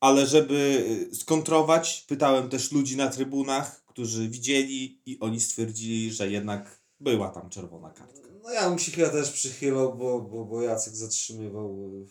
ale 0.00 0.26
żeby 0.26 0.84
e, 1.12 1.14
skontrować, 1.14 2.04
pytałem 2.08 2.48
też 2.48 2.72
ludzi 2.72 2.96
na 2.96 3.08
trybunach, 3.08 3.84
którzy 3.86 4.28
widzieli 4.28 5.02
i 5.06 5.20
oni 5.20 5.40
stwierdzili, 5.40 6.12
że 6.12 6.30
jednak 6.30 6.80
była 7.00 7.28
tam 7.28 7.50
czerwona 7.50 7.90
kartka. 7.90 8.28
No 8.42 8.50
ja 8.50 8.68
bym 8.68 8.78
się 8.78 8.92
chyba 8.92 9.08
też 9.08 9.30
przychylał, 9.30 9.94
bo, 9.94 10.20
bo, 10.20 10.44
bo 10.44 10.62
Jacek 10.62 10.96
zatrzymywał 10.96 11.90
y, 12.02 12.06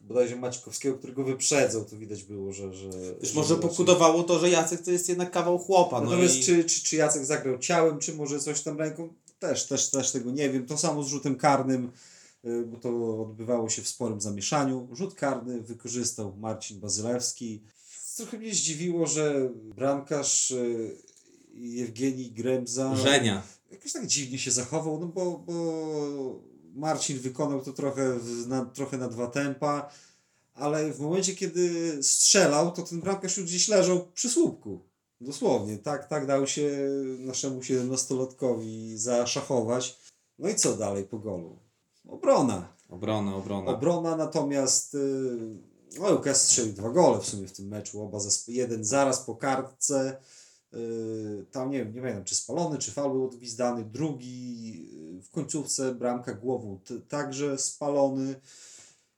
bodajże 0.00 0.36
Maćkowskiego, 0.36 0.98
którego 0.98 1.24
wyprzedzał, 1.24 1.84
to 1.84 1.96
widać 1.96 2.22
było, 2.22 2.52
że... 2.52 2.74
że 2.74 2.90
że 3.20 3.34
może 3.34 3.54
raczej- 3.54 3.68
pokutowało 3.68 4.22
to, 4.22 4.38
że 4.38 4.50
Jacek 4.50 4.82
to 4.82 4.90
jest 4.90 5.08
jednak 5.08 5.30
kawał 5.30 5.58
chłopa. 5.58 6.00
No 6.00 6.10
Natomiast 6.10 6.36
i 6.36 6.42
czy, 6.42 6.64
czy, 6.64 6.82
czy 6.84 6.96
Jacek 6.96 7.24
zagrał 7.24 7.58
ciałem, 7.58 7.98
czy 7.98 8.14
może 8.14 8.40
coś 8.40 8.60
tam 8.60 8.78
ręką, 8.78 9.14
też, 9.42 9.66
też, 9.66 9.90
też 9.90 10.12
tego 10.12 10.30
nie 10.30 10.50
wiem. 10.50 10.66
To 10.66 10.78
samo 10.78 11.02
z 11.02 11.08
rzutem 11.08 11.36
karnym, 11.36 11.92
y, 12.44 12.66
bo 12.66 12.76
to 12.76 13.22
odbywało 13.22 13.68
się 13.68 13.82
w 13.82 13.88
sporym 13.88 14.20
zamieszaniu. 14.20 14.88
Rzut 14.92 15.14
karny 15.14 15.60
wykorzystał 15.60 16.36
Marcin 16.36 16.80
Bazylewski. 16.80 17.62
Trochę 18.16 18.38
mnie 18.38 18.54
zdziwiło, 18.54 19.06
że 19.06 19.50
bramkarz 19.54 20.50
y, 20.50 20.96
Jewgenii 21.54 22.32
Gremza 22.32 22.96
Żenia. 22.96 23.42
jakoś 23.70 23.92
tak 23.92 24.06
dziwnie 24.06 24.38
się 24.38 24.50
zachował, 24.50 25.00
no 25.00 25.06
bo, 25.06 25.38
bo 25.38 25.52
Marcin 26.74 27.18
wykonał 27.18 27.62
to 27.62 27.72
trochę, 27.72 28.18
na, 28.46 28.64
trochę 28.64 28.98
na 28.98 29.08
dwa 29.08 29.26
tempa, 29.26 29.90
ale 30.54 30.92
w 30.92 31.00
momencie, 31.00 31.34
kiedy 31.34 31.98
strzelał, 32.02 32.72
to 32.72 32.82
ten 32.82 33.00
bramkarz 33.00 33.36
już 33.36 33.46
gdzieś 33.46 33.68
leżał 33.68 34.12
przy 34.14 34.28
słupku. 34.28 34.91
Dosłownie, 35.22 35.78
tak, 35.78 36.08
tak 36.08 36.26
dał 36.26 36.46
się 36.46 36.70
naszemu 37.18 37.60
17-latkowi 37.60 38.96
zaszachować. 38.96 39.98
No 40.38 40.48
i 40.48 40.54
co 40.54 40.76
dalej 40.76 41.04
po 41.04 41.18
golu? 41.18 41.58
Obrona. 42.08 42.68
Obrona, 42.88 43.36
obrona. 43.36 43.70
Obrona 43.70 44.16
natomiast 44.16 44.94
y, 44.94 45.38
no 45.98 46.12
Łukasz 46.12 46.36
strzelił 46.36 46.72
dwa 46.72 46.90
gole 46.90 47.20
w 47.20 47.28
sumie 47.28 47.48
w 47.48 47.52
tym 47.52 47.68
meczu, 47.68 48.02
oba 48.02 48.18
zespo- 48.18 48.52
jeden 48.52 48.84
zaraz 48.84 49.20
po 49.20 49.36
kartce, 49.36 50.16
y, 50.74 51.46
tam 51.50 51.70
nie 51.70 51.78
wiem, 51.78 51.94
nie 51.94 52.00
pamiętam 52.00 52.24
czy 52.24 52.34
spalony, 52.34 52.78
czy 52.78 52.92
faul 52.92 53.12
był 53.12 53.24
odgwizdany, 53.24 53.84
drugi 53.84 54.88
y, 55.18 55.22
w 55.22 55.30
końcówce 55.30 55.94
bramka 55.94 56.34
głową 56.34 56.80
także 57.08 57.58
spalony. 57.58 58.40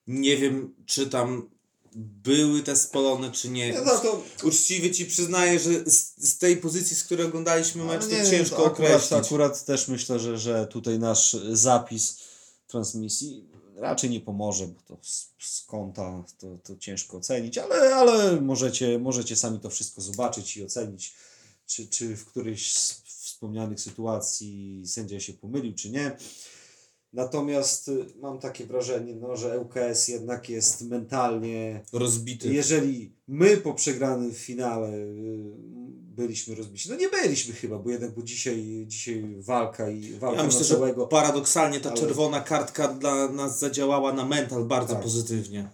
Nie 0.06 0.36
wiem, 0.36 0.74
czy 0.86 1.10
tam 1.10 1.50
były 1.94 2.62
te 2.62 2.76
spalone, 2.76 3.33
czy 3.33 3.48
nie. 3.48 3.72
Nie, 3.72 3.80
no 3.80 3.98
to, 3.98 4.22
Uczciwie 4.42 4.90
ci 4.90 5.07
przyznaję, 5.07 5.61
że 5.61 5.70
z, 5.90 6.28
z 6.28 6.38
tej 6.38 6.57
pozycji, 6.57 6.96
z 6.96 7.04
której 7.04 7.26
oglądaliśmy 7.26 7.85
mecz, 7.85 8.02
ale 8.02 8.11
to 8.11 8.16
nie, 8.16 8.30
ciężko 8.30 8.57
to 8.57 8.66
akurat, 8.66 8.90
określić. 8.90 9.12
akurat 9.12 9.64
też 9.64 9.88
myślę, 9.88 10.18
że, 10.18 10.38
że 10.38 10.66
tutaj 10.66 10.98
nasz 10.98 11.37
zapis 11.52 12.18
transmisji 12.66 13.44
raczej 13.76 14.11
nie 14.11 14.20
pomoże, 14.20 14.66
bo 14.66 14.80
to 14.87 14.98
z, 15.02 15.28
z 15.38 15.64
kąta 15.64 16.24
to, 16.38 16.59
to 16.64 16.76
ciężko 16.76 17.16
ocenić, 17.16 17.59
ale, 17.59 17.94
ale 17.94 18.40
możecie, 18.40 18.98
możecie 18.98 19.37
sami 19.37 19.61
to 19.61 19.70
wszystko 19.70 20.00
zobaczyć 20.00 20.57
i 20.57 20.64
ocenić, 20.64 21.14
czy, 21.66 21.87
czy 21.87 22.16
w 22.16 22.24
którejś 22.24 22.72
z 22.72 23.02
wspomnianych 23.07 23.80
sytuacji 23.80 24.83
sędzia 24.87 25.20
się 25.20 25.33
pomylił, 25.33 25.74
czy 25.74 25.90
nie. 25.90 26.16
Natomiast 27.14 27.88
y, 27.88 28.07
mam 28.20 28.38
takie 28.38 28.66
wrażenie, 28.66 29.14
no, 29.14 29.37
że 29.37 29.61
ŁKS 29.61 30.09
jednak 30.09 30.48
jest 30.48 30.83
mentalnie 30.83 31.83
Rozbity. 31.92 32.48
jeżeli 32.55 33.16
my 33.29 33.57
po 33.57 33.74
przegranym 33.74 34.33
finale 34.35 34.88
y, 34.96 35.55
byliśmy 36.16 36.55
rozbici, 36.55 36.90
no 36.90 36.96
nie 36.96 37.09
byliśmy 37.09 37.55
chyba, 37.55 37.79
bo 37.79 37.90
jednak 37.90 38.14
bo 38.14 38.22
dzisiaj, 38.22 38.85
dzisiaj 38.87 39.37
walka 39.38 39.90
i 39.90 40.12
walka 40.12 40.37
Ja 40.40 40.44
myślę, 40.46 40.61
na 40.61 40.66
całego. 40.66 41.07
paradoksalnie 41.07 41.81
ta 41.81 41.90
ale- 41.90 42.00
czerwona 42.00 42.40
kartka 42.40 42.88
dla 42.88 43.29
nas 43.29 43.59
zadziałała 43.59 44.12
na 44.12 44.24
mental 44.27 44.64
bardzo 44.64 44.94
Tak. 44.94 45.03
pozytywnie. 45.03 45.68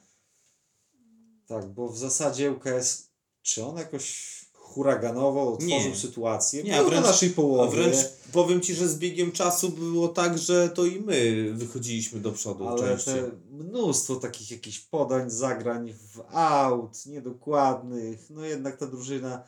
Tak, 1.46 1.66
bo 1.72 1.88
w 1.88 1.98
zasadzie 1.98 2.52
ŁKS, 2.52 3.10
czy 3.42 3.64
on 3.64 3.76
jakoś 3.76 4.29
huraganowo 4.74 5.52
otworzył 5.52 5.68
Nie. 5.90 5.96
sytuację? 5.96 6.62
Nie, 6.62 6.82
wręcz- 6.82 6.90
na 6.94 7.00
naszej 7.00 7.30
A 7.30 7.32
połowie, 7.32 7.70
wręcz 7.70 7.96
powiem 8.32 8.60
ci, 8.60 8.74
że 8.74 8.88
z 8.88 8.98
biegiem 8.98 9.32
czasu 9.32 9.68
było 9.68 10.08
tak, 10.08 10.38
że 10.38 10.68
to 10.68 10.84
i 10.84 11.00
my 11.00 11.50
wychodziliśmy 11.54 12.20
do 12.20 12.32
przodu 12.32 12.68
ale 12.68 12.80
częściej. 12.80 13.22
mnóstwo 13.50 14.16
takich 14.16 14.50
jakichś 14.50 14.78
podań, 14.78 15.30
zagrań 15.30 15.92
w 15.92 16.20
aut, 16.36 17.06
niedokładnych, 17.06 18.30
no 18.30 18.44
jednak 18.44 18.76
ta 18.76 18.86
drużyna 18.86 19.42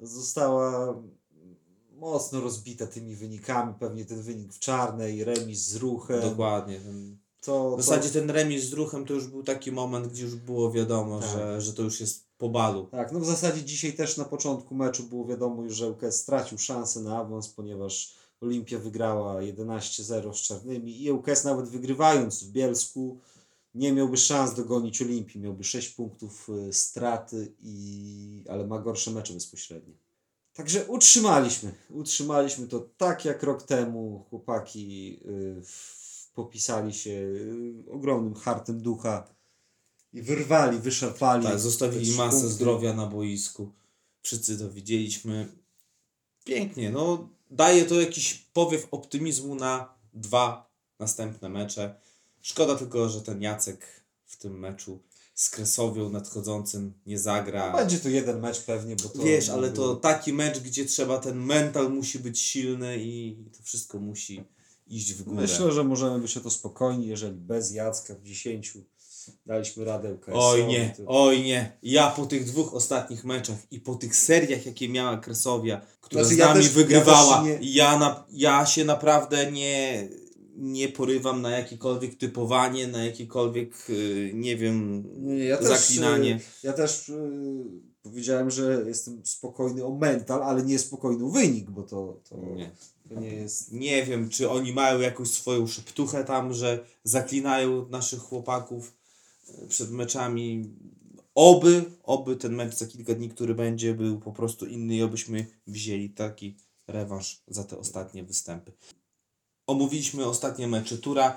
została 0.00 0.94
mocno 1.96 2.40
rozbita 2.40 2.86
tymi 2.86 3.16
wynikami, 3.16 3.74
pewnie 3.80 4.04
ten 4.04 4.22
wynik 4.22 4.52
w 4.52 4.58
czarnej, 4.58 5.24
remis 5.24 5.58
z 5.66 5.76
ruchem. 5.76 6.20
Dokładnie. 6.20 6.80
To, 7.40 7.76
W 7.76 7.82
zasadzie 7.82 8.08
ten 8.10 8.30
remis 8.30 8.64
z 8.64 8.72
ruchem 8.72 9.04
to 9.06 9.14
już 9.14 9.26
był 9.26 9.42
taki 9.42 9.72
moment, 9.72 10.06
gdzie 10.06 10.22
już 10.24 10.34
było 10.34 10.72
wiadomo, 10.72 11.20
Tak. 11.20 11.30
że, 11.30 11.60
że 11.60 11.72
to 11.72 11.82
już 11.82 12.00
jest 12.00 12.27
po 12.38 12.48
balu. 12.48 12.86
Tak, 12.86 13.12
no 13.12 13.20
w 13.20 13.26
zasadzie 13.26 13.64
dzisiaj 13.64 13.92
też 13.92 14.16
na 14.16 14.24
początku 14.24 14.74
meczu 14.74 15.02
było 15.02 15.24
wiadomo 15.24 15.62
już, 15.62 15.76
że 15.76 15.88
ŁKS 15.88 16.16
stracił 16.16 16.58
szansę 16.58 17.00
na 17.00 17.18
awans, 17.18 17.48
ponieważ 17.48 18.14
Olimpia 18.40 18.78
wygrała 18.78 19.40
11-0 19.40 20.34
z 20.34 20.36
Czarnymi 20.36 21.02
i 21.02 21.12
ŁKS 21.12 21.44
nawet 21.44 21.68
wygrywając 21.68 22.44
w 22.44 22.52
Bielsku 22.52 23.20
nie 23.74 23.92
miałby 23.92 24.16
szans 24.16 24.54
dogonić 24.54 25.02
Olimpii, 25.02 25.40
miałby 25.40 25.64
6 25.64 25.88
punktów 25.88 26.48
y, 26.68 26.72
straty, 26.72 27.54
i... 27.62 28.44
ale 28.48 28.66
ma 28.66 28.78
gorsze 28.78 29.10
mecze 29.10 29.34
bezpośrednie. 29.34 29.94
Także 30.52 30.86
utrzymaliśmy, 30.86 31.74
utrzymaliśmy 31.90 32.66
to 32.66 32.88
tak 32.96 33.24
jak 33.24 33.42
rok 33.42 33.62
temu 33.62 34.26
chłopaki 34.30 35.20
y, 35.26 35.62
popisali 36.34 36.94
się 36.94 37.10
y, 37.10 37.84
ogromnym 37.90 38.34
hartem 38.34 38.80
ducha 38.80 39.37
i 40.12 40.22
wyrwali, 40.22 40.78
wyszarpali. 40.78 41.44
Tak, 41.44 41.60
zostawili 41.60 42.12
masę 42.12 42.48
zdrowia 42.48 42.94
na 42.94 43.06
boisku. 43.06 43.72
Wszyscy 44.22 44.58
to 44.58 44.70
widzieliśmy. 44.70 45.48
Pięknie, 46.44 46.90
no 46.90 47.28
daje 47.50 47.84
to 47.84 48.00
jakiś 48.00 48.34
powiew 48.34 48.88
optymizmu 48.90 49.54
na 49.54 49.94
dwa 50.14 50.70
następne 50.98 51.48
mecze. 51.48 52.00
Szkoda 52.40 52.76
tylko, 52.76 53.08
że 53.08 53.22
ten 53.22 53.42
Jacek 53.42 53.86
w 54.26 54.36
tym 54.36 54.58
meczu 54.58 54.98
z 55.34 55.50
Kresowią 55.50 56.10
nadchodzącym 56.10 56.92
nie 57.06 57.18
zagra. 57.18 57.72
Będzie 57.72 57.98
to 57.98 58.08
jeden 58.08 58.40
mecz 58.40 58.60
pewnie, 58.60 58.96
bo 58.96 59.08
to... 59.08 59.22
Wiesz, 59.22 59.48
ale 59.48 59.70
to 59.70 59.96
taki 59.96 60.32
mecz, 60.32 60.58
gdzie 60.58 60.84
trzeba 60.84 61.18
ten 61.18 61.38
mental 61.38 61.90
musi 61.90 62.18
być 62.18 62.40
silny 62.40 62.98
i 62.98 63.36
to 63.56 63.62
wszystko 63.62 63.98
musi 63.98 64.44
iść 64.86 65.14
w 65.14 65.22
górę. 65.22 65.40
Myślę, 65.40 65.72
że 65.72 65.84
możemy 65.84 66.18
być 66.18 66.36
o 66.36 66.40
to 66.40 66.50
spokojni, 66.50 67.06
jeżeli 67.06 67.36
bez 67.36 67.72
Jacka 67.72 68.14
w 68.14 68.22
10 68.22 68.78
daliśmy 69.46 69.84
radę 69.84 70.14
ŁKS. 70.14 70.28
Oj 70.34 70.66
nie, 70.66 70.94
oj 71.06 71.42
nie. 71.42 71.72
Ja 71.82 72.10
po 72.10 72.26
tych 72.26 72.44
dwóch 72.44 72.74
ostatnich 72.74 73.24
meczach 73.24 73.56
i 73.70 73.80
po 73.80 73.94
tych 73.94 74.16
seriach, 74.16 74.66
jakie 74.66 74.88
miała 74.88 75.16
Kresowia, 75.16 75.80
która 76.00 76.22
Znaczy, 76.24 76.34
z 76.34 76.38
ja 76.38 76.46
nami 76.46 76.60
też- 76.60 76.66
ja 76.68 76.72
wygrywała, 76.74 77.36
też 77.42 77.46
nie- 77.46 77.58
ja, 77.72 77.98
na, 77.98 78.24
ja 78.30 78.66
się 78.66 78.84
naprawdę 78.84 79.52
nie, 79.52 80.08
nie 80.56 80.88
porywam 80.88 81.42
na 81.42 81.50
jakiekolwiek 81.50 82.14
typowanie, 82.18 82.86
na 82.86 83.04
jakiekolwiek, 83.04 83.90
y, 83.90 84.30
nie 84.34 84.56
wiem, 84.56 85.04
ja 85.48 85.56
też, 85.56 85.68
zaklinanie. 85.68 86.34
y, 86.36 86.40
Ja 86.66 86.72
też 86.72 87.08
y, 87.08 87.64
powiedziałem, 88.02 88.50
że 88.50 88.84
jestem 88.86 89.20
spokojny 89.26 89.84
o 89.84 89.94
mental, 89.94 90.42
ale 90.42 90.62
nie 90.62 90.78
spokojny 90.78 91.24
o 91.24 91.28
wynik, 91.28 91.70
bo 91.70 91.82
to, 91.82 92.20
to, 92.28 92.36
Nie. 92.36 92.70
to 93.08 93.20
nie 93.20 93.28
jest... 93.34 93.72
nie 93.72 94.02
wiem, 94.06 94.28
czy 94.28 94.50
oni 94.50 94.72
mają 94.72 95.00
jakąś 95.00 95.28
swoją 95.30 95.66
szeptuchę 95.66 96.24
tam, 96.24 96.52
że 96.54 96.84
zaklinają 97.04 97.88
naszych 97.88 98.20
chłopaków 98.20 98.92
przed 99.68 99.90
meczami. 99.90 100.70
Oby, 101.34 101.84
oby 102.02 102.36
ten 102.36 102.54
mecz 102.54 102.74
za 102.74 102.86
kilka 102.86 103.14
dni, 103.14 103.28
który 103.28 103.54
będzie, 103.54 103.94
był 103.94 104.20
po 104.20 104.32
prostu 104.32 104.66
inny 104.66 104.96
i 104.96 105.02
obyśmy 105.02 105.46
wzięli 105.66 106.10
taki 106.10 106.56
rewanż 106.86 107.42
za 107.48 107.64
te 107.64 107.78
ostatnie 107.78 108.24
występy. 108.24 108.72
Omówiliśmy 109.66 110.26
ostatnie 110.26 110.68
mecze 110.68 110.98
tura. 110.98 111.36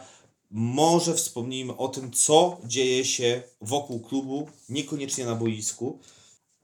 Może 0.51 1.13
wspomnijmy 1.15 1.77
o 1.77 1.87
tym, 1.87 2.11
co 2.11 2.61
dzieje 2.65 3.05
się 3.05 3.43
wokół 3.61 3.99
klubu, 3.99 4.49
niekoniecznie 4.69 5.25
na 5.25 5.35
boisku, 5.35 5.99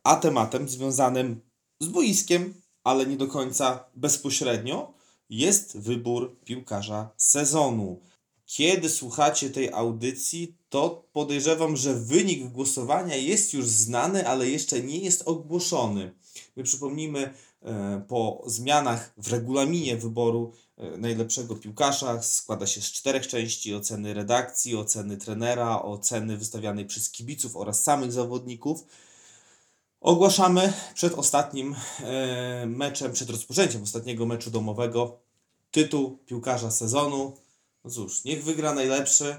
a 0.04 0.16
tematem 0.16 0.70
związanym 0.70 1.42
z 1.80 1.88
boiskiem, 1.88 2.54
ale 2.84 3.06
nie 3.06 3.18
do 3.18 3.28
końca 3.28 3.84
bezpośrednio, 3.96 4.94
jest 5.30 5.78
wybór 5.78 6.40
piłkarza 6.46 7.10
sezonu. 7.18 8.00
Kiedy 8.48 8.90
słuchacie 8.90 9.50
tej 9.50 9.74
audycji, 9.74 10.58
to 10.70 11.04
podejrzewam, 11.14 11.78
że 11.78 11.94
wynik 11.94 12.52
głosowania 12.52 13.16
jest 13.16 13.54
już 13.54 13.68
znany, 13.68 14.28
ale 14.28 14.50
jeszcze 14.50 14.82
nie 14.82 14.98
jest 14.98 15.24
ogłoszony. 15.26 16.14
My 16.56 16.64
przypomnijmy, 16.64 17.34
e, 17.62 18.02
po 18.08 18.44
zmianach 18.46 19.14
w 19.18 19.32
regulaminie 19.32 19.98
wyboru 19.98 20.54
e, 20.78 20.98
najlepszego 20.98 21.56
piłkarza 21.56 22.22
składa 22.22 22.68
się 22.68 22.82
z 22.82 22.92
czterech 22.92 23.28
części: 23.28 23.76
oceny 23.76 24.14
redakcji, 24.14 24.76
oceny 24.76 25.18
trenera, 25.18 25.82
oceny 25.82 26.38
wystawianej 26.38 26.86
przez 26.86 27.12
kibiców 27.12 27.56
oraz 27.56 27.84
samych 27.84 28.12
zawodników. 28.12 28.86
Ogłaszamy 30.02 30.74
przed 30.94 31.14
ostatnim 31.14 31.76
e, 32.00 32.66
meczem, 32.66 33.14
przed 33.14 33.30
rozpoczęciem 33.30 33.84
ostatniego 33.84 34.26
meczu 34.26 34.52
domowego 34.52 35.20
tytuł 35.72 36.18
piłkarza 36.26 36.72
sezonu. 36.72 37.47
No 37.88 37.94
cóż, 37.94 38.24
niech 38.24 38.44
wygra 38.44 38.74
najlepszy. 38.74 39.36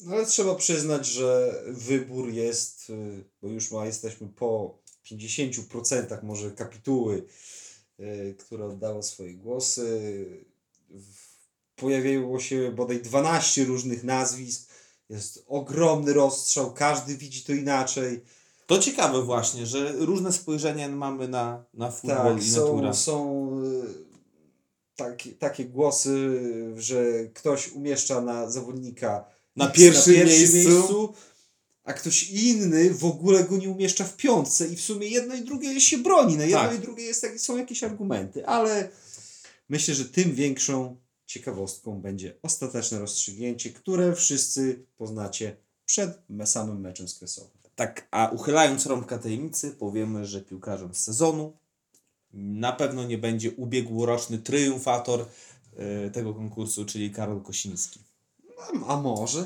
No 0.00 0.12
ale 0.12 0.26
trzeba 0.26 0.54
przyznać, 0.54 1.06
że 1.06 1.62
wybór 1.66 2.30
jest, 2.30 2.90
y, 2.90 3.24
bo 3.42 3.48
już 3.48 3.70
ma, 3.70 3.86
jesteśmy 3.86 4.28
po 4.28 4.78
50% 5.10 6.22
może 6.22 6.50
kapituły, 6.50 7.26
y, 8.00 8.34
która 8.38 8.66
oddała 8.66 9.02
swoje 9.02 9.34
głosy. 9.34 10.26
Pojawiło 11.76 12.40
się 12.40 12.72
bodaj 12.72 13.02
12 13.02 13.64
różnych 13.64 14.04
nazwisk. 14.04 14.68
Jest 15.08 15.44
ogromny 15.46 16.12
rozstrzał, 16.12 16.72
każdy 16.72 17.16
widzi 17.16 17.44
to 17.44 17.52
inaczej. 17.52 18.20
To 18.66 18.78
ciekawe 18.78 19.22
właśnie, 19.22 19.66
że 19.66 19.92
różne 19.92 20.32
spojrzenia 20.32 20.88
mamy 20.88 21.28
na, 21.28 21.64
na 21.74 21.90
futbol 21.90 22.36
Tak, 22.36 22.46
i 22.46 22.50
natura. 22.50 22.92
są, 22.92 23.02
są 23.04 23.50
y, 25.00 25.32
takie, 25.38 25.64
głosy, 25.64 26.40
że 26.76 27.04
ktoś 27.34 27.72
umieszcza 27.72 28.20
na 28.20 28.50
zawodnika 28.50 29.24
Na 29.56 29.68
X 29.68 29.76
pierwszym 29.78 30.14
miejscu. 30.26 31.14
a 31.84 31.92
ktoś 31.92 32.30
inny 32.30 32.94
w 32.94 33.04
ogóle 33.04 33.44
go 33.44 33.56
nie 33.56 33.70
umieszcza 33.70 34.04
w 34.04 34.16
piątce 34.16 34.66
i 34.68 34.76
w 34.76 34.80
sumie 34.80 35.06
jedno 35.08 35.34
i 35.34 35.42
drugie 35.42 35.80
się 35.80 35.98
broni. 35.98 36.36
Na 36.36 36.44
jedno 36.44 36.58
Tak. 36.58 36.74
i 36.74 36.78
drugie 36.78 37.04
jest, 37.04 37.26
są 37.36 37.56
jakieś 37.56 37.84
argumenty, 37.84 38.46
ale 38.46 38.90
myślę, 39.68 39.94
że 39.94 40.04
tym 40.04 40.34
większą 40.34 40.96
ciekawostką 41.26 42.00
będzie 42.00 42.36
ostateczne 42.42 42.98
rozstrzygnięcie, 42.98 43.70
które 43.70 44.14
wszyscy 44.14 44.86
poznacie 44.96 45.56
przed 45.86 46.18
samym 46.44 46.80
meczem 46.80 47.08
z 47.08 47.18
Kresowem. 47.18 47.50
Tak, 47.76 48.08
a 48.10 48.30
uchylając 48.32 48.86
rąbka 48.86 49.18
tajemnicy, 49.18 49.70
powiemy, 49.70 50.26
że 50.26 50.40
piłkarzem 50.40 50.94
sezonu 50.94 51.56
na 52.34 52.72
pewno 52.72 53.04
nie 53.04 53.18
będzie 53.18 53.50
ubiegłoroczny 53.52 54.38
triumfator 54.38 55.26
e, 55.76 56.10
tego 56.10 56.34
konkursu, 56.34 56.84
czyli 56.84 57.10
Karol 57.10 57.40
Kosiński. 57.40 58.00
A, 58.58 58.92
a 58.94 59.00
może? 59.00 59.44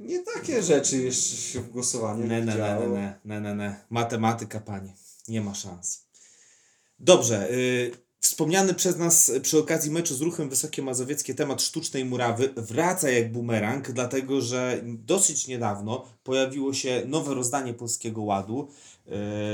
Nie 0.00 0.22
takie 0.22 0.62
rzeczy 0.62 0.96
jeszcze 1.02 1.36
się 1.36 1.60
w 1.60 1.70
głosowaniu 1.70 2.26
Ne, 2.26 2.40
ne, 2.40 2.44
ne, 2.44 2.56
działo. 2.56 2.88
ne, 2.88 3.18
ne, 3.24 3.40
ne, 3.40 3.54
ne. 3.54 3.84
Matematyka, 3.90 4.60
panie. 4.60 4.92
Nie 5.28 5.40
ma 5.40 5.54
szans. 5.54 6.04
Dobrze. 6.98 7.50
Y, 7.50 7.90
wspomniany 8.20 8.74
przez 8.74 8.96
nas 8.96 9.32
przy 9.42 9.58
okazji 9.58 9.90
meczu 9.90 10.14
z 10.14 10.20
ruchem 10.20 10.48
Wysokie 10.48 10.82
Mazowieckie 10.82 11.34
temat 11.34 11.62
sztucznej 11.62 12.04
murawy 12.04 12.52
wraca 12.56 13.10
jak 13.10 13.32
bumerang, 13.32 13.90
dlatego 13.92 14.40
że 14.40 14.80
dosyć 14.84 15.46
niedawno 15.46 16.04
pojawiło 16.24 16.74
się 16.74 17.02
nowe 17.06 17.34
rozdanie 17.34 17.74
Polskiego 17.74 18.22
Ładu. 18.22 18.68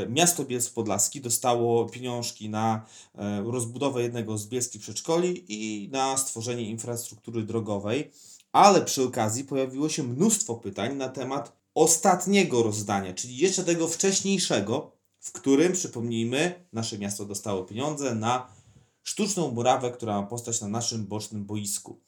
Y, 0.05 0.09
Miasto 0.09 0.45
Bielsk 0.45 0.75
Podlaski 0.75 1.21
dostało 1.21 1.89
pieniążki 1.89 2.49
na 2.49 2.87
y, 3.15 3.19
rozbudowę 3.53 4.03
jednego 4.03 4.39
z 4.39 4.47
bielskich 4.47 4.83
przedszkoli 4.83 5.45
i 5.49 5.89
na 5.89 6.17
stworzenie 6.17 6.71
infrastruktury 6.71 7.43
drogowej. 7.43 8.11
Ale 8.53 8.83
przy 8.83 9.03
okazji 9.03 9.45
pojawiło 9.45 9.89
się 9.89 10.03
mnóstwo 10.03 10.55
pytań 10.55 10.97
na 10.97 11.09
temat 11.09 11.57
ostatniego 11.75 12.63
rozdania, 12.63 13.15
czyli 13.15 13.37
jeszcze 13.37 13.65
tego 13.65 13.89
wcześniejszego, 13.89 14.93
w 15.21 15.33
którym, 15.33 15.73
przypomnijmy, 15.73 16.67
nasze 16.73 16.99
miasto 16.99 17.25
dostało 17.25 17.65
pieniądze 17.65 18.15
na 18.15 18.49
sztuczną 19.03 19.51
murawę, 19.51 19.91
która 19.91 20.21
ma 20.21 20.27
postać 20.27 20.61
na 20.61 20.69
naszym 20.69 21.07
bocznym 21.07 21.45
boisku. 21.45 22.01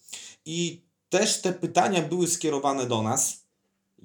I 0.45 0.85
też 1.09 1.41
te 1.41 1.53
pytania 1.53 2.03
były 2.03 2.27
skierowane 2.27 2.87
do 2.87 3.03
nas. 3.03 3.44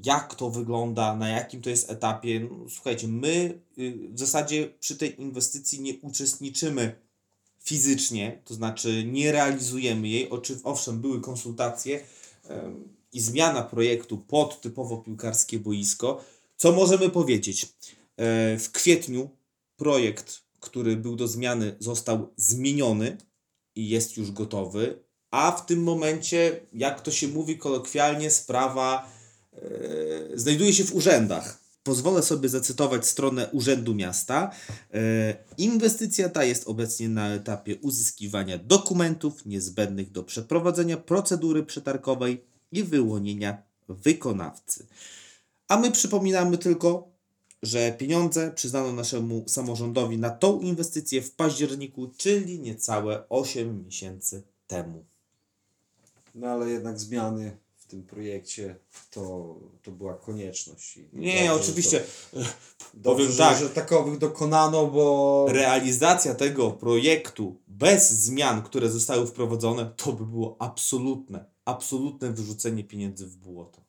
Jak 0.04 0.36
to 0.36 0.50
wygląda, 0.50 1.16
na 1.16 1.30
jakim 1.30 1.62
to 1.62 1.70
jest 1.70 1.90
etapie? 1.92 2.40
No, 2.40 2.70
słuchajcie, 2.70 3.08
my 3.08 3.60
y, 3.78 4.10
w 4.10 4.20
zasadzie 4.20 4.70
przy 4.80 4.98
tej 4.98 5.22
inwestycji 5.22 5.82
nie 5.82 5.94
uczestniczymy 6.02 6.96
fizycznie, 7.64 8.42
to 8.46 8.54
znaczy 8.54 9.04
nie 9.04 9.32
realizujemy 9.32 10.08
jej. 10.08 10.30
Oczy, 10.30 10.60
owszem, 10.64 11.02
były 11.02 11.22
konsultacje 11.22 12.04
i 13.14 13.20
zmiana 13.22 13.64
projektu 13.64 14.18
pod 14.18 14.62
typowo 14.62 14.98
piłkarskie 14.98 15.60
boisko. 15.60 16.24
Co 16.58 16.72
możemy 16.72 17.10
powiedzieć? 17.10 17.66
E, 18.18 18.58
W 18.58 18.72
kwietniu 18.72 19.30
projekt, 19.78 20.42
który 20.60 20.96
był 20.96 21.16
do 21.16 21.28
zmiany, 21.28 21.76
został 21.80 22.34
zmieniony 22.36 23.18
i 23.76 23.90
jest 23.90 24.18
już 24.18 24.32
gotowy, 24.32 25.04
a 25.32 25.52
w 25.52 25.66
tym 25.66 25.84
momencie, 25.84 26.62
jak 26.74 27.02
to 27.02 27.12
się 27.12 27.28
mówi 27.28 27.58
kolokwialnie, 27.58 28.32
sprawa 28.32 29.12
znajduje 30.36 30.74
się 30.74 30.84
w 30.84 30.95
urzędach. 30.95 31.60
Pozwolę 31.84 32.24
sobie 32.24 32.50
zacytować 32.50 33.08
stronę 33.08 33.50
Urzędu 33.52 33.95
Miasta. 33.95 34.52
E, 34.93 35.36
Inwestycja 35.58 36.30
ta 36.30 36.43
jest 36.43 36.67
obecnie 36.67 37.10
na 37.10 37.30
etapie 37.30 37.76
uzyskiwania 37.82 38.58
dokumentów 38.58 39.45
niezbędnych 39.45 40.12
do 40.12 40.24
przeprowadzenia 40.24 40.98
procedury 40.98 41.63
przetargowej 41.63 42.43
i 42.72 42.84
wyłonienia 42.84 43.63
wykonawcy. 43.89 44.88
A 45.67 45.80
my 45.80 45.91
przypominamy 45.91 46.58
tylko, 46.58 47.10
że 47.63 47.91
pieniądze 47.91 48.52
przyznano 48.52 48.93
naszemu 48.93 49.43
samorządowi 49.48 50.17
na 50.17 50.30
tą 50.30 50.60
inwestycję 50.60 51.22
w 51.22 51.32
październiku, 51.32 52.10
czyli 52.17 52.60
niecałe 52.60 53.30
8 53.30 53.86
miesięcy 53.86 54.43
temu. 54.67 55.06
No 56.36 56.48
ale 56.48 56.69
jednak 56.69 57.00
zmiany 57.00 57.58
tym 57.89 58.04
projekcie 58.04 58.75
to, 59.12 59.56
to 59.84 59.91
była 59.91 60.13
konieczność. 60.13 60.97
I 60.97 61.10
Nie, 61.13 61.47
dobrze, 61.47 61.54
oczywiście. 61.54 61.99
To, 61.99 62.38
dobrze, 62.39 62.54
Powiem 63.04 63.32
że, 63.32 63.38
tak. 63.38 63.60
że 63.60 63.69
takowych 63.69 64.17
dokonano, 64.17 64.88
bo 64.88 65.45
Realizacja 65.49 66.36
tego 66.36 66.71
projektu 66.71 67.56
bez 67.67 68.12
zmian, 68.12 68.62
które 68.63 68.89
zostały 68.89 69.28
wprowadzone, 69.28 69.91
to 69.95 70.13
by 70.13 70.25
było 70.25 70.56
absolutne, 70.60 71.45
absolutne 71.65 72.32
wyrzucenie 72.32 72.84
pieniędzy 72.84 73.28
w 73.28 73.36
błoto. 73.38 73.82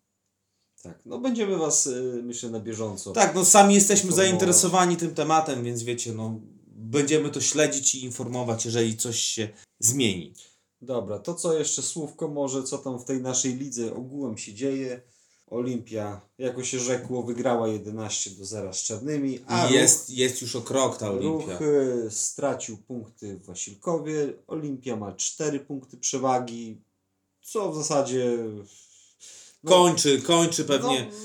tak, 0.83 1.01
no 1.07 1.19
będziemy 1.19 1.57
Was 1.57 1.87
y, 1.87 2.21
myślę 2.25 2.51
na 2.51 2.61
bieżąco. 2.61 3.13
Tak, 3.13 3.35
no 3.35 3.45
sami 3.45 3.75
jesteśmy 3.75 4.13
zainteresowani 4.13 4.97
tym 4.97 5.15
tematem, 5.15 5.65
więc 5.65 5.83
wiecie, 5.83 6.13
no 6.13 6.41
będziemy 6.67 7.31
to 7.31 7.41
śledzić 7.41 7.95
i 7.95 8.05
informować, 8.05 8.65
jeżeli 8.65 8.97
coś 8.97 9.19
się 9.21 9.49
zmieni. 9.79 10.35
Dobra, 10.83 11.19
to 11.19 11.35
co 11.35 11.59
jeszcze 11.59 11.83
słówko 11.83 12.29
może, 12.29 12.63
co 12.63 12.79
tam 12.79 12.99
w 12.99 13.05
tej 13.05 13.21
naszej 13.21 13.55
lidze 13.55 13.95
ogółem 13.95 14.39
się 14.39 14.55
dzieje. 14.55 15.01
Olimpia, 15.47 16.21
jako 16.39 16.65
się 16.65 16.79
rzekło, 16.79 17.23
wygrała 17.23 17.69
11 17.69 18.31
do 18.31 18.45
0 18.45 18.73
z 18.73 18.83
Czarnymi, 18.83 19.39
a 19.47 19.71
jest, 19.71 20.11
jest 20.11 20.43
już 20.43 20.57
o 20.57 20.61
krok 20.61 20.99
ta 20.99 21.09
ruch, 21.09 21.19
Olimpia. 21.21 21.53
ruch 21.53 21.63
y, 21.63 22.11
stracił 22.11 22.77
punkty 22.77 23.37
w 23.37 23.47
Wasilkowie. 23.47 24.33
Olimpia 24.47 24.97
ma 24.97 25.13
4 25.13 25.61
punkty 25.61 25.97
przewagi, 25.97 26.81
co 27.43 27.73
w 27.73 27.77
zasadzie... 27.77 28.37
no, 29.63 29.71
Kończy, 29.71 30.23
kończy 30.23 30.65
pewnie. 30.65 31.07
No, 31.11 31.17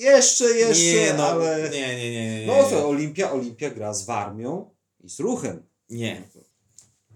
jeszcze, 0.00 0.44
jeszcze, 0.44 0.84
nie, 0.84 1.14
no, 1.16 1.26
ale... 1.26 1.70
nie, 1.70 1.96
nie, 1.96 2.10
nie, 2.10 2.30
nie, 2.30 2.40
nie. 2.40 2.46
No 2.46 2.70
to 2.70 2.88
Olimpia, 2.88 3.32
Olimpia 3.32 3.70
gra 3.70 3.94
z 3.94 4.04
Warmią 4.06 4.70
i 5.00 5.08
z 5.08 5.20
Ruchem. 5.20 5.62
Nie. 5.90 6.22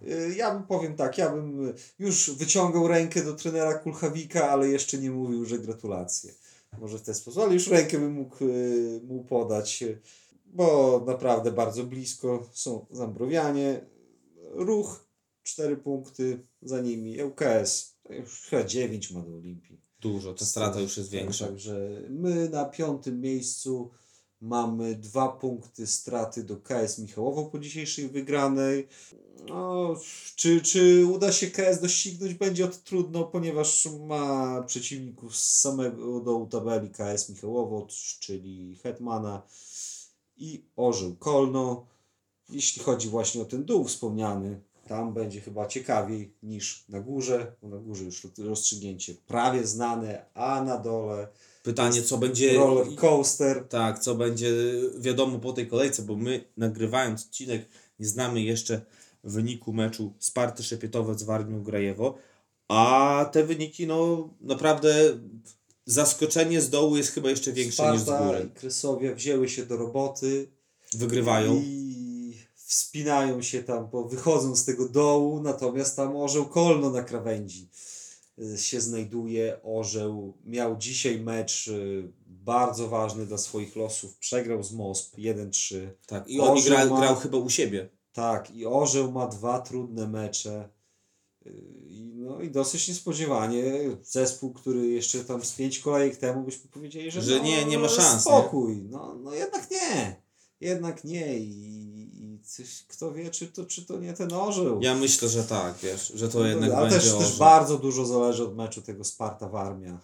Y, 0.08 0.34
Ja 0.36 0.54
bym 0.54 0.62
powiem 0.62 0.96
tak, 0.96 1.18
ja 1.18 1.30
bym 1.30 1.68
y, 1.68 1.74
już 1.98 2.30
wyciągał 2.30 2.88
rękę 2.88 3.24
do 3.24 3.34
trenera 3.34 3.78
Kulchawika, 3.78 4.50
ale 4.50 4.68
jeszcze 4.68 4.98
nie 4.98 5.10
mówił, 5.10 5.44
że 5.44 5.58
gratulacje. 5.58 6.32
Może 6.78 6.98
w 6.98 7.02
ten 7.02 7.14
sposób, 7.14 7.42
ale 7.42 7.54
już 7.54 7.66
rękę 7.68 7.98
bym 7.98 8.12
mógł 8.12 8.44
y, 8.44 9.00
mu 9.04 9.24
podać, 9.24 9.84
bo 10.46 11.02
naprawdę 11.06 11.52
bardzo 11.52 11.84
blisko 11.84 12.48
są 12.52 12.86
Zambrowianie. 12.90 13.86
Ruch 14.52 15.06
4 15.42 15.76
punkty, 15.76 16.46
za 16.62 16.80
nimi 16.80 17.22
ŁKS, 17.22 17.96
już 18.10 18.40
chyba 18.40 18.64
9 18.64 19.10
ma 19.10 19.20
do 19.20 19.34
Olimpii. 19.34 19.80
Dużo, 20.00 20.34
ta 20.34 20.44
strata 20.44 20.80
już 20.80 20.96
jest 20.96 21.10
większa. 21.10 21.46
Także 21.46 22.02
my 22.08 22.48
na 22.48 22.64
piątym 22.64 23.20
miejscu 23.20 23.90
mamy 24.42 24.94
dwa 24.94 25.28
punkty 25.28 25.87
straty 25.87 26.44
do 26.44 26.57
KS 26.57 26.98
Michałowo 26.98 27.44
po 27.44 27.59
dzisiejszej 27.59 28.09
wygranej. 28.09 28.88
No, 29.48 29.94
czy, 30.37 30.61
czy 30.61 31.07
uda 31.07 31.33
się 31.33 31.46
KS 31.46 31.81
doścignąć? 31.81 32.35
Będzie 32.35 32.68
to 32.68 32.78
trudno, 32.85 33.24
ponieważ 33.24 33.88
ma 34.07 34.62
przeciwników 34.62 35.37
z 35.37 35.61
samego 35.61 36.20
dołu 36.20 36.46
tabeli 36.46 36.90
KS 36.90 37.28
Michałowo, 37.28 37.87
czyli 38.20 38.76
Hetmana 38.83 39.42
i 40.37 40.64
Orzeł 40.76 41.16
Kolno. 41.16 41.87
Jeśli 42.48 42.83
chodzi 42.83 43.09
właśnie 43.09 43.42
o 43.42 43.44
ten 43.44 43.64
dół 43.64 43.85
wspomniany, 43.85 44.61
tam 44.88 45.14
będzie 45.14 45.40
chyba 45.40 45.66
ciekawiej 45.66 46.35
niż 46.42 46.85
na 46.88 47.00
górze, 47.00 47.57
bo 47.62 47.68
na 47.68 47.76
górze 47.76 48.05
już 48.05 48.26
rozstrzygnięcie 48.38 49.14
prawie 49.14 49.66
znane, 49.66 50.24
a 50.35 50.64
na 50.64 50.78
dole 50.78 51.28
Pytanie, 51.62 52.03
co 52.03 52.18
będzie. 52.18 52.55
roller 52.55 52.94
coaster. 52.94 53.68
Tak, 53.68 53.98
co 53.98 54.14
będzie 54.14 54.53
wiadomo 54.98 55.38
po 55.38 55.53
tej 55.53 55.66
kolejce, 55.66 56.03
bo 56.03 56.16
my 56.16 56.44
nagrywając 56.57 57.25
odcinek 57.25 57.68
nie 58.01 58.07
znamy 58.07 58.42
jeszcze 58.42 58.81
wyniku 59.25 59.72
meczu 59.72 60.12
Sparty 60.18 60.62
Szepietowe 60.62 61.18
z 61.18 61.22
Warmią 61.22 61.62
Grajewo, 61.62 62.14
a 62.68 63.31
te 63.33 63.44
wyniki 63.44 63.87
no 63.87 64.29
naprawdę 64.40 65.18
zaskoczenie 65.87 66.61
z 66.61 66.70
dołu 66.70 66.96
jest 66.96 67.11
chyba 67.11 67.31
jeszcze 67.31 67.53
większe 67.53 67.92
niż 67.92 68.01
z 68.01 68.05
Sparta 68.05 68.25
i 68.25 68.27
góry. 68.27 68.51
Krysowia 68.55 69.14
wzięły 69.14 69.48
się 69.48 69.66
do 69.66 69.77
roboty 69.77 70.48
Wygrywają. 70.94 71.62
i 71.64 72.37
wspinają 72.55 73.42
się 73.42 73.62
tam, 73.62 73.88
bo 73.92 74.05
wychodzą 74.05 74.57
z 74.57 74.64
tego 74.64 74.88
dołu, 74.88 75.40
natomiast 75.42 75.96
tam 75.96 76.16
orzeł 76.16 76.44
Kolno 76.44 76.90
na 76.90 77.03
krawędzi 77.03 77.68
się 78.57 78.81
znajduje. 78.81 79.61
Orzeł 79.62 80.38
miał 80.45 80.77
dzisiaj 80.77 81.21
mecz 81.21 81.68
y, 81.68 82.12
bardzo 82.27 82.88
ważny 82.88 83.27
dla 83.27 83.38
swoich 83.38 83.77
losów. 83.77 84.16
Przegrał 84.18 84.62
z 84.62 84.73
MOSP 84.73 85.16
1-3. 85.16 85.77
Tak, 86.07 86.29
i 86.29 86.40
oni 86.40 86.61
Orzeł 86.61 86.77
gra, 86.77 86.87
ma- 86.87 87.01
grał 87.01 87.16
chyba 87.16 87.38
u 87.38 87.51
siebie. 87.51 87.88
Tak, 88.12 88.51
i 88.51 88.66
Orzeł 88.66 89.12
ma 89.12 89.27
dwa 89.27 89.61
trudne 89.61 90.09
mecze. 90.09 90.68
I, 91.87 92.12
no 92.14 92.40
i 92.40 92.51
dosyć 92.51 92.88
niespodziewanie. 92.88 93.64
Zespół, 94.03 94.53
który 94.53 94.88
jeszcze 94.88 95.25
tam 95.25 95.45
z 95.45 95.53
pięć 95.53 95.79
kolejek 95.79 96.16
temu 96.16 96.42
byśmy 96.42 96.71
powiedzieli, 96.71 97.11
że, 97.11 97.23
Że 97.23 97.37
no, 97.38 97.45
nie- 97.45 97.64
nie 97.64 97.79
ma 97.79 97.88
szans, 97.88 98.23
Spokój. 98.23 98.83
No, 98.90 99.14
no 99.14 99.35
jednak 99.35 99.71
nie. 99.71 100.21
Jednak 100.62 101.05
nie. 101.05 101.38
I, 101.38 102.11
i 102.25 102.38
coś, 102.44 102.85
kto 102.88 103.12
wie, 103.12 103.31
czy 103.31 103.46
to, 103.46 103.64
czy 103.64 103.85
to 103.87 103.98
nie 103.98 104.12
ten 104.12 104.33
orzeł. 104.33 104.83
Ja 104.83 104.94
myślę, 104.94 105.29
że 105.29 105.44
tak, 105.44 105.75
wiesz, 105.83 106.12
że 106.14 106.29
to 106.29 106.46
jednak 106.46 106.70
Ale 106.72 106.90
będzie 106.90 107.11
też, 107.11 107.18
też 107.18 107.38
bardzo 107.38 107.79
dużo 107.79 108.07
zależy 108.07 108.44
od 108.44 108.57
meczu 108.57 108.83
tego 108.83 109.05
Sparta 109.05 109.48
Warmia. 109.48 109.98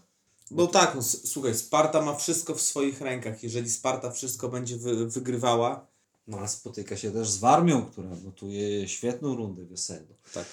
Bo 0.51 0.67
tak, 0.67 0.95
no, 0.95 1.03
słuchaj, 1.03 1.55
Sparta 1.55 2.03
ma 2.03 2.15
wszystko 2.15 2.55
w 2.55 2.61
swoich 2.63 3.01
rękach. 3.01 3.43
Jeżeli 3.43 3.71
Sparta 3.71 4.11
wszystko 4.11 4.49
będzie 4.49 4.77
wy, 4.77 5.07
wygrywała, 5.09 5.87
No, 6.29 6.39
a 6.39 6.49
spotyka 6.49 6.97
się 6.97 7.11
też 7.11 7.31
z 7.31 7.39
Warmią, 7.39 7.83
która 7.87 8.11
gotuje 8.25 8.89
świetną 8.89 9.37
rundę 9.37 9.65
wiosenną. 9.65 10.15
tak. 10.35 10.47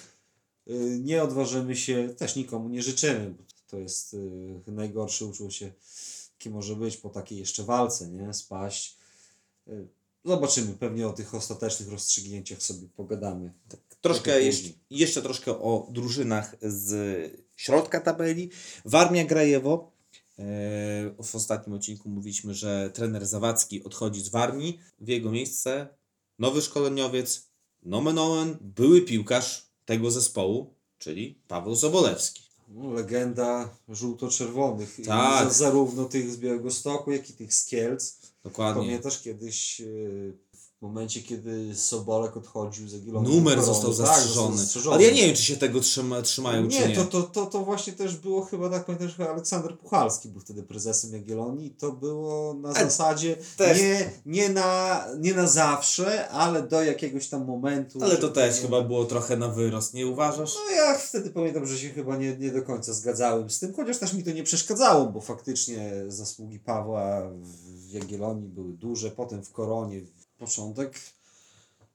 Y, 0.67 0.99
Nie 1.03 1.23
odważymy 1.23 1.75
się, 1.75 2.13
też 2.17 2.35
nikomu 2.35 2.69
nie 2.69 2.81
życzymy, 2.83 3.29
bo 3.37 3.43
to 3.67 3.77
jest 3.77 4.13
y, 4.13 4.71
najgorsze 4.71 5.25
uczucie, 5.25 5.73
jakie 6.33 6.49
może 6.49 6.75
być 6.75 6.97
po 6.97 7.09
takiej 7.09 7.37
jeszcze 7.39 7.63
walce, 7.63 8.07
nie? 8.09 8.33
Spaść. 8.33 8.97
Y, 9.67 9.87
Zobaczymy, 10.25 10.73
pewnie 10.73 11.07
o 11.07 11.13
tych 11.13 11.35
ostatecznych 11.35 11.89
rozstrzygnięciach 11.89 12.61
sobie 12.63 12.87
pogadamy. 12.95 13.53
Troszkę 14.01 14.23
Trochę 14.23 14.41
jeszcze, 14.41 14.69
jeszcze 14.89 15.21
troszkę 15.21 15.51
o 15.51 15.87
drużynach 15.91 16.55
z 16.61 17.31
środka 17.55 18.01
tabeli. 18.01 18.49
Warmia 18.85 19.25
Grajewo. 19.25 19.91
e, 20.39 20.43
W 21.23 21.35
ostatnim 21.35 21.75
odcinku 21.75 22.09
mówiliśmy, 22.09 22.53
że 22.53 22.91
trener 22.93 23.25
Zawadzki 23.27 23.83
odchodzi 23.83 24.21
z 24.21 24.29
Warmii. 24.29 24.79
W 24.99 25.07
jego 25.07 25.31
miejsce 25.31 25.87
nowy 26.39 26.61
szkoleniowiec, 26.61 27.49
nomen 27.83 28.17
omen, 28.17 28.57
były 28.61 29.01
piłkarz 29.01 29.71
tego 29.85 30.11
zespołu, 30.11 30.73
czyli 30.97 31.39
Paweł 31.47 31.75
Sobolewski. 31.75 32.44
No, 32.67 32.91
legenda 32.91 33.69
żółto-czerwonych. 33.89 34.97
Tak. 35.05 35.43
za- 35.43 35.53
Zarówno 35.53 36.05
tych 36.05 36.31
z 36.31 36.37
Białegostoku, 36.37 37.11
jak 37.11 37.29
i 37.29 37.33
tych 37.33 37.53
z 37.53 37.65
Kielc. 37.65 38.17
Dokładnie. 38.43 38.81
Pamiętasz 38.83 39.21
kiedyś 39.21 39.81
y, 39.81 40.33
w 40.79 40.81
momencie, 40.81 41.21
kiedy 41.21 41.75
Sobolek 41.75 42.37
odchodził 42.37 42.87
z 42.87 42.93
Jagiellonii 42.93 43.35
Numer 43.35 43.63
został 43.63 43.89
tak, 43.93 43.97
zastrzeżony. 43.97 44.61
Ale 44.91 45.03
ja 45.03 45.11
nie 45.13 45.21
wiem, 45.27 45.35
czy 45.35 45.43
się 45.43 45.57
tego 45.57 45.79
trzyma, 45.79 46.21
trzymają, 46.21 46.67
czy 46.67 46.79
Nie, 46.79 46.87
nie. 46.87 46.95
to, 46.95 47.05
to, 47.05 47.23
to, 47.23 47.45
to 47.45 47.59
właśnie 47.59 47.93
też 47.93 48.17
było 48.17 48.41
chyba, 48.45 48.69
tak 48.69 48.85
pamiętam, 48.85 49.09
że 49.09 49.29
Aleksander 49.29 49.77
Puchalski 49.79 50.29
był 50.29 50.41
wtedy 50.41 50.63
prezesem 50.63 51.13
Jagiellonii 51.13 51.67
i 51.67 51.71
to 51.71 51.91
było 51.91 52.53
na 52.53 52.69
Ale 52.69 52.85
zasadzie 52.85 53.37
też- 53.57 53.81
nie, 53.81 54.11
nie, 54.25 54.49
na, 54.49 55.05
nie 55.19 55.33
na 55.33 55.47
zawsze, 55.47 56.29
ale 56.29 56.63
do 56.67 56.83
jakiegoś 56.83 57.27
tam 57.27 57.45
momentu. 57.45 57.99
Ale 58.03 58.17
to 58.17 58.29
też 58.29 58.55
chyba 58.59 58.81
było 58.81 59.05
trochę 59.05 59.37
na 59.37 59.47
wyrost, 59.47 59.93
nie 59.93 60.07
uważasz? 60.07 60.53
No 60.55 60.75
ja 60.75 60.97
wtedy 60.97 61.29
pamiętam, 61.29 61.65
że 61.67 61.77
się 61.77 61.89
chyba 61.89 62.17
nie, 62.17 62.37
nie 62.37 62.51
do 62.51 62.61
końca 62.61 62.93
zgadzałem 62.93 63.49
z 63.49 63.59
tym, 63.59 63.73
chociaż 63.73 63.97
też 63.97 64.13
mi 64.13 64.23
to 64.23 64.31
nie 64.31 64.43
przeszkadzało, 64.43 65.05
bo 65.05 65.21
faktycznie 65.21 65.91
zasługi 66.07 66.59
Pawła 66.59 67.21
w 67.65 67.89
Jagiellonii 67.91 68.47
były 68.49 68.73
duże, 68.73 69.11
potem 69.11 69.43
w 69.43 69.51
Koronie, 69.51 70.01
początek 70.37 70.99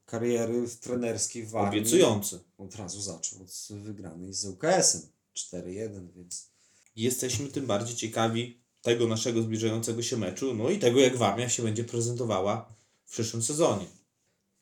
kariery 0.05 0.67
w 0.67 0.79
trenerskiej 0.79 1.45
w 1.45 1.49
Warmii. 1.49 1.79
Obiecujący. 1.79 2.39
Od 2.57 2.75
razu 2.75 3.01
zaczął 3.01 3.41
od 3.41 3.77
wygranej 3.77 4.33
z 4.33 4.45
UKS-em 4.45 5.01
4-1, 5.35 6.07
więc 6.15 6.51
Jesteśmy 6.95 7.47
tym 7.47 7.65
bardziej 7.65 7.95
ciekawi 7.95 8.57
tego 8.81 9.07
naszego 9.07 9.41
zbliżającego 9.41 10.01
się 10.01 10.17
meczu, 10.17 10.53
no 10.53 10.69
i 10.69 10.79
tego, 10.79 10.99
jak 10.99 11.17
Warmia 11.17 11.49
się 11.49 11.63
będzie 11.63 11.83
prezentowała 11.83 12.73
w 13.05 13.11
przyszłym 13.11 13.43
sezonie. 13.43 13.85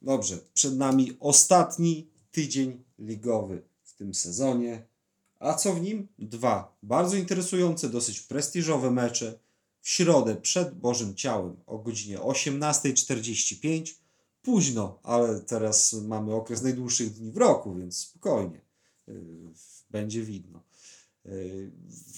Dobrze, 0.02 0.38
przed 0.54 0.78
nami 0.78 1.18
ostatni 1.20 2.08
tydzień 2.32 2.84
ligowy 3.00 3.62
w 3.84 3.94
tym 3.94 4.13
sezonie. 4.13 4.86
A 5.39 5.54
co 5.54 5.74
w 5.74 5.82
nim? 5.82 6.08
Dwa 6.20 6.78
bardzo 6.84 7.18
interesujące, 7.18 7.89
dosyć 7.89 8.20
prestiżowe 8.20 8.92
mecze. 8.92 9.39
Środę 9.89 10.36
przed 10.36 10.75
Bożym 10.75 11.15
Ciałem 11.15 11.56
o 11.65 11.78
godzinie 11.78 12.17
18.45. 12.17 13.93
Późno, 14.41 14.99
ale 15.04 15.39
teraz 15.39 15.93
mamy 15.93 16.34
okres 16.34 16.62
najdłuższych 16.62 17.13
dni 17.13 17.32
w 17.32 17.38
roku, 17.38 17.75
więc 17.75 17.97
spokojnie. 17.97 18.62
Yy, 19.08 19.13
Będzie 19.89 20.21
widno. 20.21 20.63
Yy, 21.25 21.71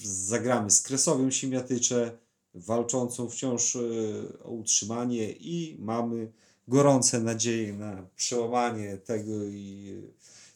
Zagramy 0.04 0.72
z 0.72 0.82
Kresowią 0.82 1.32
Siemiatycze, 1.32 2.18
walczącą 2.54 3.30
wciąż 3.30 3.76
yy, 3.76 4.44
o 4.44 4.52
utrzymanie 4.52 5.32
i 5.32 5.78
mamy 5.80 6.32
gorące 6.68 7.20
nadzieje 7.20 7.74
na 7.74 8.08
przełamanie 8.16 8.98
tego 8.98 9.44
i 9.44 9.96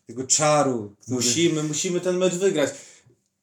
tego 0.08 0.28
czaru, 0.28 0.95
który... 1.01 1.15
Musimy, 1.15 1.63
musimy 1.63 2.01
ten 2.01 2.17
mecz 2.17 2.36
wygrać. 2.36 2.69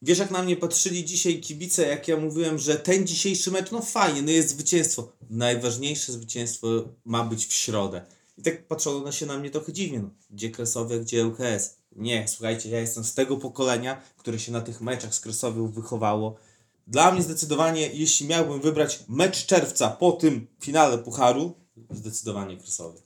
Wiesz, 0.03 0.19
jak 0.19 0.31
na 0.31 0.43
mnie 0.43 0.57
patrzyli 0.57 1.05
dzisiaj 1.05 1.41
kibice, 1.41 1.87
jak 1.87 2.09
ja 2.09 2.17
mówiłem, 2.17 2.59
że 2.59 2.77
ten 2.77 3.07
dzisiejszy 3.07 3.51
mecz, 3.51 3.71
no 3.71 3.83
fajnie, 3.83 4.23
no 4.23 4.31
jest 4.31 4.49
zwycięstwo. 4.49 5.12
Najważniejsze 5.31 6.12
zwycięstwo 6.12 6.69
ma 7.05 7.25
być 7.25 7.47
w 7.47 7.53
środę. 7.53 8.07
I 8.38 8.43
tak 8.43 8.67
patrzono 8.67 9.12
się 9.12 9.27
na 9.27 9.38
mnie 9.38 9.51
trochę 9.51 9.73
dziwnie, 9.73 10.01
no. 10.01 10.11
Gdzie 10.31 10.51
Kresowie, 10.51 11.01
gdzie 11.01 11.27
UKS? 11.27 11.77
Nie, 11.97 12.29
słuchajcie, 12.29 12.71
ja 12.71 12.81
jestem 12.81 13.05
z 13.05 13.15
tego 13.15 13.37
pokolenia, 13.37 14.03
które 14.17 14.38
się 14.38 14.53
na 14.53 14.61
tych 14.61 14.81
meczach 14.81 15.15
z 15.15 15.21
Kresowią 15.21 15.69
wychowało. 15.69 16.37
Dla 16.87 17.12
mnie 17.12 17.23
zdecydowanie, 17.23 17.91
jeśli 17.93 18.27
miałbym 18.27 18.61
wybrać 18.61 19.05
mecz 19.09 19.47
czerwca 19.47 19.91
po 19.91 20.12
tym 20.12 20.47
finale 20.61 20.99
Pucharu, 20.99 21.55
zdecydowanie 21.91 22.57
Kresowie. 22.57 23.01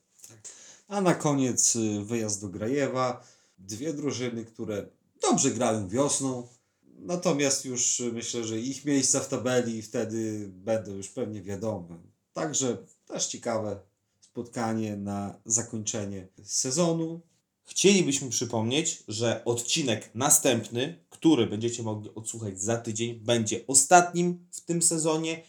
A 0.89 1.01
na 1.01 1.15
koniec 1.15 1.77
y, 1.77 2.05
wyjazd 2.05 2.41
do 2.41 2.49
Grajewa. 2.49 3.25
Dwie 3.59 3.93
drużyny, 3.93 4.45
które 4.45 4.87
dobrze 5.23 5.51
grają 5.51 5.89
wiosną. 5.89 6.56
Natomiast 6.99 7.65
już 7.65 8.03
myślę, 8.13 8.45
że 8.45 8.61
ich 8.61 8.85
miejsca 8.85 9.21
w 9.21 9.29
tabeli 9.29 9.83
wtedy 9.83 10.49
będą 10.49 10.95
już 10.95 11.09
pewnie 11.09 11.43
wiadome. 11.43 11.99
Także 12.33 12.77
też 13.07 13.27
ciekawe 13.27 13.81
spotkanie 14.21 14.97
na 14.97 15.41
zakończenie 15.45 16.29
sezonu. 16.45 17.21
Chcielibyśmy 17.65 18.31
przypomnieć, 18.31 19.03
że 19.09 19.45
odcinek 19.45 20.11
następny, 20.15 21.05
który 21.11 21.47
będziecie 21.47 21.83
mogli 21.83 22.11
odsłuchać 22.15 22.61
za 22.61 22.77
tydzień, 22.77 23.15
będzie 23.15 23.67
ostatnim 23.67 24.47
w 24.51 24.61
tym 24.61 24.83
sezonie 24.83 25.43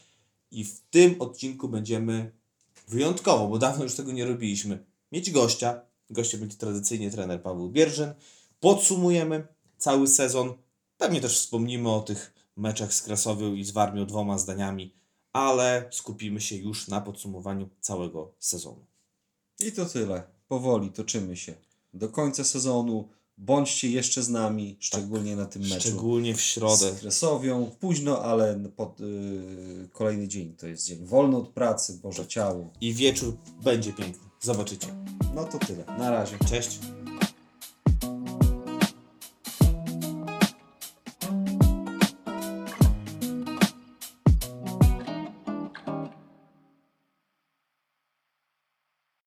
i 0.52 0.64
w 0.64 0.80
tym 0.90 1.22
odcinku 1.22 1.70
będziemy 1.70 2.32
wyjątkowo, 2.88 3.48
bo 3.48 3.58
dawno 3.58 3.84
już 3.84 3.96
tego 3.96 4.12
nie 4.12 4.26
robiliśmy, 4.26 4.86
mieć 5.12 5.32
gościa. 5.32 5.82
Gościem 6.10 6.40
będzie 6.40 6.58
tradycyjnie 6.58 7.12
trener 7.12 7.42
Paweł 7.42 7.70
Bierzyn. 7.70 8.14
Podsumujemy 8.60 9.48
cały 9.78 10.08
sezon. 10.08 10.54
Pewnie 10.98 11.22
też 11.22 11.40
wspomnimy 11.40 11.90
o 11.92 12.02
tych 12.02 12.34
meczach 12.56 12.94
z 12.94 13.02
Krasowią 13.02 13.54
i 13.54 13.64
z 13.64 13.72
Warmią 13.72 14.06
dwoma 14.06 14.38
zdaniami, 14.38 14.94
ale 15.34 15.90
skupimy 15.92 16.42
się 16.42 16.56
już 16.56 16.88
na 16.88 17.02
podsumowaniu 17.02 17.70
całego 17.80 18.32
sezonu. 18.40 18.86
I 19.60 19.72
to 19.72 19.86
tyle. 19.86 20.24
Powoli 20.48 20.92
toczymy 20.92 21.38
się 21.38 21.56
do 21.94 22.10
końca 22.10 22.44
sezonu. 22.44 23.10
Bądźcie 23.40 23.90
jeszcze 23.90 24.24
z 24.24 24.30
nami, 24.30 24.78
szczególnie 24.80 25.36
na 25.36 25.46
tym 25.46 25.62
meczu. 25.62 25.80
Szczególnie 25.80 26.36
w 26.36 26.42
środę. 26.42 26.96
z 26.96 27.00
Kresowią. 27.00 27.72
Późno, 27.80 28.22
ale 28.24 28.60
pod, 28.76 29.02
y, 29.02 29.90
kolejny 29.94 30.28
dzień 30.28 30.56
to 30.56 30.68
jest 30.68 30.86
dzień 30.86 31.06
wolny 31.06 31.38
od 31.38 31.50
pracy, 31.50 32.00
Boże 32.04 32.28
Ciało. 32.28 32.70
I 32.82 32.94
wieczór 32.94 33.38
będzie 33.64 33.94
piękny. 33.94 34.30
Zobaczycie. 34.42 34.88
No 35.36 35.44
to 35.44 35.60
tyle. 35.60 35.86
Na 35.86 36.12
razie. 36.12 36.38
Cześć. 36.50 36.80